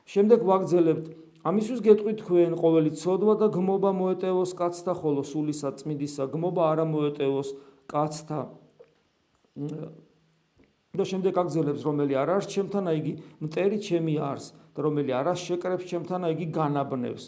შემდეგ 0.08 0.40
ვაგრძელებთ. 0.48 1.06
ამისთვის 1.42 1.80
გეტყვით 1.84 2.18
თქვენ 2.22 2.52
ყოველი 2.56 2.92
ცოდვა 2.96 3.34
და 3.44 3.48
გმობა 3.52 3.92
მოეტევოს 3.92 4.52
კაცთა 4.56 4.94
ხოლო 4.94 5.22
სულისა 5.26 5.70
წმიდისა 5.84 6.24
გმობა 6.32 6.64
არ 6.72 6.80
მოეტევოს 6.86 7.50
კაცთა. 7.92 8.40
და 10.92 11.04
შემდეგ 11.08 11.38
აგზელებს 11.40 11.84
რომელი 11.88 12.14
არ 12.20 12.30
არის 12.36 12.48
ჩემთან 12.52 12.84
აი 12.92 12.98
იგი 13.00 13.14
მტერი 13.48 13.78
ჩემი 13.80 14.14
არს 14.20 14.46
და 14.76 14.80
რომელი 14.84 15.12
არ 15.16 15.28
არის 15.32 15.44
შეკრებს 15.48 15.86
ჩემთან 15.88 16.28
აი 16.28 16.36
იგი 16.36 16.48
განაბნევს 16.52 17.24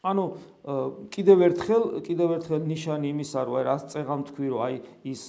ანუ 0.00 0.24
კიდევ 1.12 1.38
ერთხელ, 1.50 1.82
კიდევ 2.06 2.28
ერთხელ 2.40 2.60
ნიშანი 2.64 3.12
იმის 3.12 3.30
არ 3.36 3.48
ვარ, 3.52 3.64
რაც 3.68 3.82
წეღამ 3.92 4.22
თქვი, 4.32 4.46
რომ 4.48 4.60
აი 4.64 4.76
ის 5.12 5.22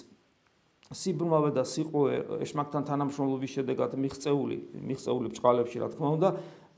სიბრმავე 0.92 1.50
და 1.56 1.64
სიყვე 1.68 2.40
ეშმაკთან 2.44 2.84
თანამშრომლობის 2.88 3.52
შედეგად 3.52 3.96
მიღწეული, 4.00 4.58
მიღწეული 4.76 5.28
ბჭყალებში, 5.32 5.78
რა 5.84 5.90
თქმა 5.92 6.10
უნდა, 6.16 6.30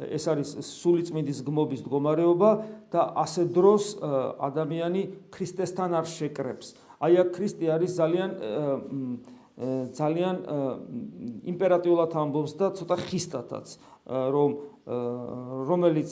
ეს 0.10 0.26
არის 0.26 0.50
სულიწმიდის 0.74 1.40
გმობის 1.46 1.82
მდგომარეობა 1.86 2.52
და 2.94 3.02
ასე 3.14 3.46
დროს 3.54 3.84
ადამიანი 4.42 5.04
ქრისტესთან 5.30 5.90
არ 6.02 6.06
შეკრებს. 6.10 6.68
აი 6.98 7.14
აქ 7.22 7.30
ქრისტე 7.38 7.66
არის 7.78 7.92
ძალიან 7.94 8.30
ძალიან 9.94 10.36
იმპერატიულად 11.46 12.10
ამბობს 12.10 12.54
და 12.58 12.74
ცოტა 12.74 12.98
ხისტათაც, 13.06 13.68
რომ 14.10 14.50
რომელიც 14.84 16.12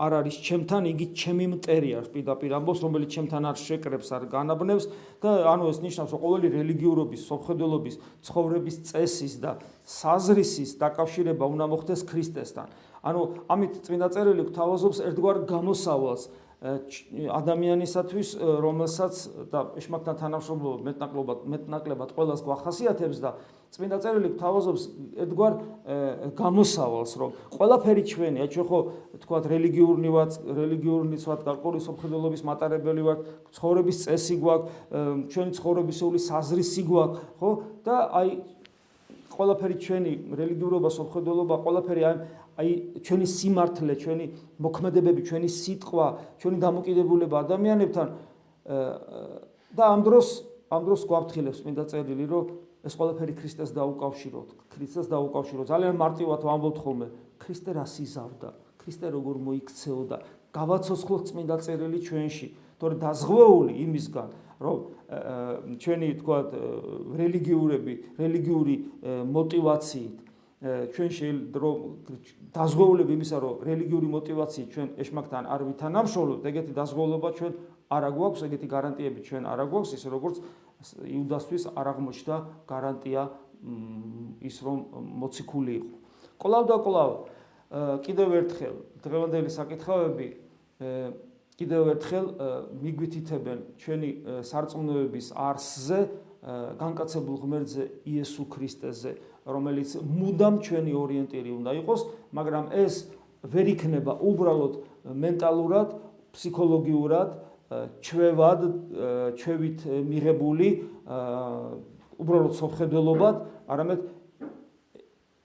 არ 0.00 0.12
არის 0.20 0.36
ჩემთან, 0.44 0.82
იგი 0.92 1.06
ჩემი 1.16 1.46
მტერია, 1.56 2.04
პირდაპირ 2.12 2.52
ამბობს, 2.56 2.80
რომელიც 2.84 3.10
ჩემთან 3.16 3.42
არ 3.48 3.56
შეკრებს, 3.56 4.08
არ 4.16 4.24
განაბნევს 4.32 4.84
და 5.20 5.30
ანუ 5.48 5.64
ეს 5.72 5.78
ნიშნავს, 5.80 6.12
რომ 6.12 6.20
ყოველი 6.24 6.48
რელიგიურობის, 6.56 7.20
სოფხედელობის, 7.24 7.96
ცხოვრების 8.24 8.76
წესის 8.88 9.34
და 9.40 9.50
საზრისის 9.84 10.70
დაკავშირება 10.80 11.44
უნდა 11.44 11.64
მოხდეს 11.72 12.00
ქრისტესთან. 12.04 12.68
ანუ 13.00 13.20
ამით 13.48 13.72
წმინდა 13.84 14.08
წერილი 14.12 14.42
გვთავაზობს 14.48 14.98
ერთგვარ 15.08 15.36
გამოსავალს 15.48 16.22
ადამიანისათვის, 16.60 18.28
რომელსაც 18.36 19.14
და 19.48 19.60
ეშმაკთან 19.80 20.16
თანამშრომლობა 20.20 20.84
მეტნაკლებად 20.90 21.38
მეტნაკლებად 21.48 22.10
ყოველას 22.12 22.44
გვახასიათებს 22.44 23.16
და 23.24 23.30
წმინდა 23.72 23.96
წერილი 24.04 24.28
გვთავაზობს 24.34 24.82
ერთგვარ 25.24 25.54
გამოსავალს, 26.36 27.12
რომ 27.16 27.30
ყველაფერი 27.56 28.02
ჩვენი, 28.12 28.38
აი 28.44 28.48
ჩვენ 28.52 28.66
ხო 28.68 28.78
თქვათ 29.24 29.44
რელიგიური 29.56 30.10
ვართ, 30.10 30.32
რელიგიური 30.60 31.16
ვართ, 31.16 31.40
გარკვეული 31.48 31.80
სამხედროების 31.80 32.42
მატარებელი 32.44 33.02
ვართ, 33.08 33.20
ცხოვრების 33.56 33.96
წესი 34.04 34.36
გვაქვს, 34.44 34.68
ჩვენი 35.32 35.50
ცხოვრებისეული 35.56 36.18
საზრისი 36.28 36.82
გვაქვს, 36.90 37.20
ხო? 37.40 37.50
და 37.88 37.94
აი 38.20 38.30
ყველაფერი 39.30 39.76
ჩვენი 39.80 40.12
რელიგიურობა, 40.36 40.88
სამხედროობა, 40.92 41.54
ყველაფერი 41.64 42.02
აი 42.04 42.16
აი 42.60 43.00
ჩვენი 43.00 43.26
სიმართლე, 43.26 43.94
ჩვენი 44.04 44.26
მოქმედებები, 44.60 45.20
ჩვენი 45.24 45.48
სიტყვა, 45.48 46.06
ჩვენი 46.40 46.58
დამოკიდებულება 46.60 47.36
ადამიანებთან 47.44 48.08
და 49.76 49.84
ამ 49.88 50.00
დროს 50.04 50.28
ამ 50.70 50.82
დროს 50.86 51.02
გვაფრთხილებს 51.10 51.60
მინდა 51.66 51.84
წერილი, 51.90 52.24
რომ 52.30 52.44
ეს 52.86 52.94
ყველაფერი 52.94 53.34
ქრისტეს 53.34 53.70
დაუკავშიროთ, 53.74 54.48
ქრისტეს 54.70 55.06
დაუკავშიროთ. 55.10 55.66
ძალიან 55.66 55.96
მარტივად 55.98 56.40
ვამბობთ 56.46 56.78
ხოლმე, 56.78 57.06
ქრისტე 57.42 57.70
რას 57.74 57.94
იზავდა, 58.06 58.50
ქრისტე 58.78 59.06
როგორ 59.10 59.34
მოიქცეოდა. 59.50 60.16
გავაცოცხლოთ 60.54 61.22
წმინდა 61.26 61.56
წერილი 61.66 61.98
ჩვენში, 62.06 62.46
თორე 62.78 62.94
დაზღვეული 63.02 63.72
იმისგან, 63.82 64.28
რომ 64.62 64.78
ჩვენი 65.82 66.08
თქვა 66.22 66.38
რელიგიურები, 67.18 67.94
რელიგიური 68.14 68.74
мотиваციით 69.26 70.29
ჩვენ 70.60 71.08
შეიძლება 71.16 71.56
რომ 71.56 71.76
დაზღვეულები 72.52 73.12
იმისა, 73.16 73.36
რომ 73.40 73.54
რელიგიური 73.64 74.08
мотиваციით 74.12 74.68
ჩვენ 74.76 74.88
ეშმაკთან 75.00 75.44
არ 75.48 75.60
ვითანამშრომლობთ, 75.64 76.42
ეგეთი 76.52 76.72
დაზღვეულობა 76.76 77.28
ჩვენ 77.40 77.52
არ 77.90 78.02
აგვაქვს, 78.10 78.40
ეგეთი 78.44 78.66
გარანტიები 78.68 79.20
ჩვენ 79.24 79.42
არ 79.48 79.58
აგვაქვს, 79.64 79.90
ისე 79.96 80.08
როგორც 80.12 80.36
იუდასთვის 81.00 81.64
არ 81.80 81.86
აღმოჩნდა 81.92 82.36
გარანტია 82.68 83.22
ის 84.44 84.56
რომ 84.60 84.78
მოციქული 85.20 85.72
იყო. 85.80 85.96
კვლავ 86.40 86.64
და 86.68 86.76
კვლავ 86.84 87.10
კიდევ 88.04 88.28
ერთხელ 88.40 88.76
დღევანდელი 89.00 89.50
საკითხავები 89.52 90.28
კიდევ 91.60 91.82
ერთხელ 91.92 92.26
მიგვითითებენ 92.80 93.58
ჩვენი 93.80 94.10
სარწმუნოების 94.48 95.26
არსზე, 95.36 96.00
განკაცებულ 96.80 97.36
ღმერთზე, 97.44 97.84
იესო 98.08 98.44
ქრისტეზე, 98.48 99.12
რომელიც 99.56 99.90
მუდამ 100.00 100.54
ჩვენი 100.64 100.92
ორიენტირი 101.04 101.50
უნდა 101.60 101.70
იყოს 101.80 102.00
მაგრამ 102.38 102.64
ეს 102.84 102.94
ვერ 103.50 103.66
იქნება 103.74 104.12
უბრალოდ 104.30 104.72
მენტალურად 105.24 105.88
ფსიქოლოგიურად 106.34 107.28
ჩვევად 107.70 108.60
ჩვევით 109.38 109.78
მიღებული 109.86 110.68
უბრალოდ 112.20 112.54
სოფხედელობად, 112.58 113.36
არამედ 113.70 114.00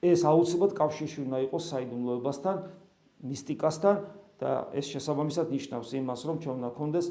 ეს 0.04 0.24
აუცილებლად 0.28 0.74
კავშირში 0.76 1.18
უნდა 1.22 1.38
იყოს 1.46 1.68
საიდუმლოებასთან, 1.72 2.56
მისტიკასთან 3.30 3.96
და 4.42 4.50
ეს 4.76 4.90
შესაბამისად 4.92 5.54
ნიშნავს 5.54 5.90
იმას, 6.02 6.20
რომ 6.28 6.36
ჩვენ 6.42 6.54
უნდა 6.60 6.70
გქონდეს 6.74 7.06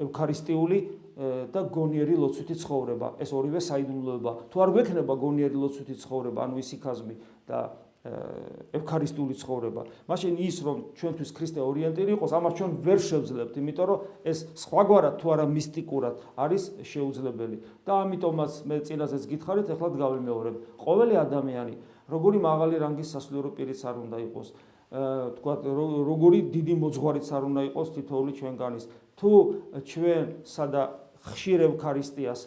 ევქარისტიული 0.00 0.78
და 1.16 1.60
გონიერი 1.70 2.14
ლოცვითი 2.16 2.54
ცხოვრება. 2.62 3.08
ეს 3.20 3.30
ორივე 3.34 3.60
საიდუმლოება. 3.60 4.32
თუ 4.50 4.56
არ 4.60 4.70
გვექნება 4.74 5.14
გონიერი 5.14 5.56
ლოცვითი 5.56 5.94
ცხოვრება, 6.00 6.38
ანუ 6.46 6.56
ისიქაზმი 6.60 7.14
და 7.46 7.58
ევქარისტიული 8.00 9.34
ცხოვრება. 9.36 9.82
მაშინ 10.08 10.40
ის 10.40 10.56
რომ 10.64 10.76
ჩვენთვის 10.96 11.30
ქრისტე 11.36 11.60
ორიენტირი 11.60 12.16
იყოს, 12.16 12.32
ამას 12.32 12.52
ჩვენ 12.56 12.70
ვერ 12.80 12.96
შევძლებთ, 12.96 13.54
იმიტომ 13.60 13.86
რომ 13.92 13.98
ეს 14.24 14.38
სხვაგვარად 14.56 15.14
თუ 15.20 15.26
არა 15.36 15.44
მისტიკურად 15.52 16.14
არის 16.32 16.62
შეუძლებელი. 16.80 17.56
და 17.84 17.92
ამიტომაც 18.00 18.52
მე 18.64 18.76
წინაზეც 18.88 19.22
გითხარით, 19.28 19.68
ეხლა 19.76 19.88
გავიმეორებ. 20.00 20.54
ყოველი 20.80 21.14
ადამიანი, 21.28 21.74
როგორი 22.08 22.38
მაღალი 22.40 22.74
რანგის 22.80 23.08
სასულიერო 23.12 23.50
პირიც 23.52 23.80
არ 23.84 23.96
უნდა 24.00 24.16
იყოს, 24.32 24.48
თქვა 24.90 25.54
როგორი 26.08 26.38
დიდი 26.50 26.74
მოძღვარიც 26.80 27.26
არ 27.30 27.42
უნდა 27.46 27.60
იყოს 27.70 27.88
თითოეული 27.94 28.32
ჩვენგანის. 28.34 28.84
თუ 29.20 29.30
ჩვენ 29.84 30.24
სადა 30.48 30.82
ხშირ 31.20 31.60
ევქარისტიას 31.68 32.40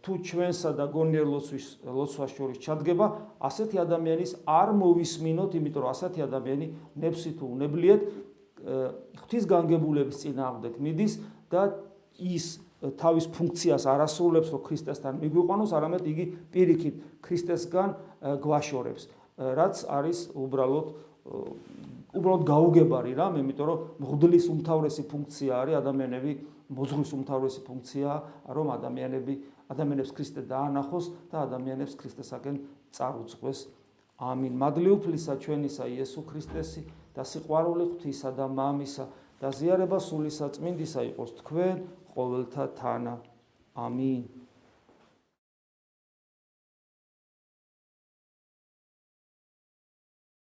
თუ 0.00 0.12
ჩვენსა 0.24 0.70
და 0.72 0.84
გონიერ 0.88 1.26
ლოცვის 1.28 1.66
ლოცვას 1.84 2.30
შორის 2.32 2.58
ჩადგება, 2.64 3.06
ასეთი 3.44 3.76
ადამიანის 3.84 4.32
არ 4.48 4.68
მოვისმინოთ, 4.80 5.50
იმიტომ 5.60 5.82
რომ 5.84 5.92
ასეთი 5.92 6.20
ადამიანი 6.24 6.66
ნებსი 6.96 7.30
თუ 7.36 7.44
უნებლიეთ 7.52 8.00
ღვთის 9.20 9.44
განგებულების 9.44 10.16
წინააღმდეგ 10.24 10.72
მიდის 10.80 11.12
და 11.52 11.62
ის 12.16 12.44
თავის 13.00 13.26
ფუნქციას 13.36 13.84
არასრულებს, 13.84 14.48
რომ 14.52 14.60
ქრისტესთან 14.64 15.20
მიგვიყვანოს, 15.20 15.70
არამედ 15.76 16.04
იგი 16.08 16.24
პირიქით 16.52 16.94
ქრისტესგან 17.24 17.88
გვაშორებს, 18.44 19.02
რაც 19.36 19.76
არის 19.88 20.18
უბრალოდ 20.32 20.86
უბრალოდ 21.24 22.42
გაუგებარი 22.46 23.12
რამ, 23.18 23.38
იმიტომ 23.42 23.66
რომ 23.68 23.78
მღვდლის 24.04 24.44
უმთავრესი 24.54 25.02
ფუნქცია 25.10 25.52
არის 25.64 25.78
ადამიანები 25.80 26.32
მოძღვრის 26.74 27.10
უმთავრესი 27.16 27.60
ფუნქცია, 27.64 28.10
რომ 28.54 28.66
ადამიანები 28.76 29.34
ადამიანებს 29.72 30.12
ქრისტე 30.16 30.42
დაანახოს 30.48 31.06
და 31.32 31.36
ადამიანებს 31.48 31.94
ქრისტესაკენ 32.00 32.56
წარუძღვეს. 32.94 33.60
ამინ. 34.20 34.52
მადლი 34.54 34.90
უფლისა 34.94 35.34
ჩვენისა 35.42 35.84
იესო 35.90 36.22
ქრისტესი 36.28 36.82
და 37.16 37.22
სიყვარული 37.26 37.84
ღვთისა 37.90 38.30
და 38.38 38.46
მამისა 38.46 39.04
და 39.40 39.48
ზიარება 39.50 39.98
სულისა 39.98 40.46
წმინდისა 40.54 41.00
იყოს 41.10 41.30
თქვენ 41.42 41.76
ყოველთა 42.14 42.64
თანა. 42.78 43.14
ამინ. 43.74 44.22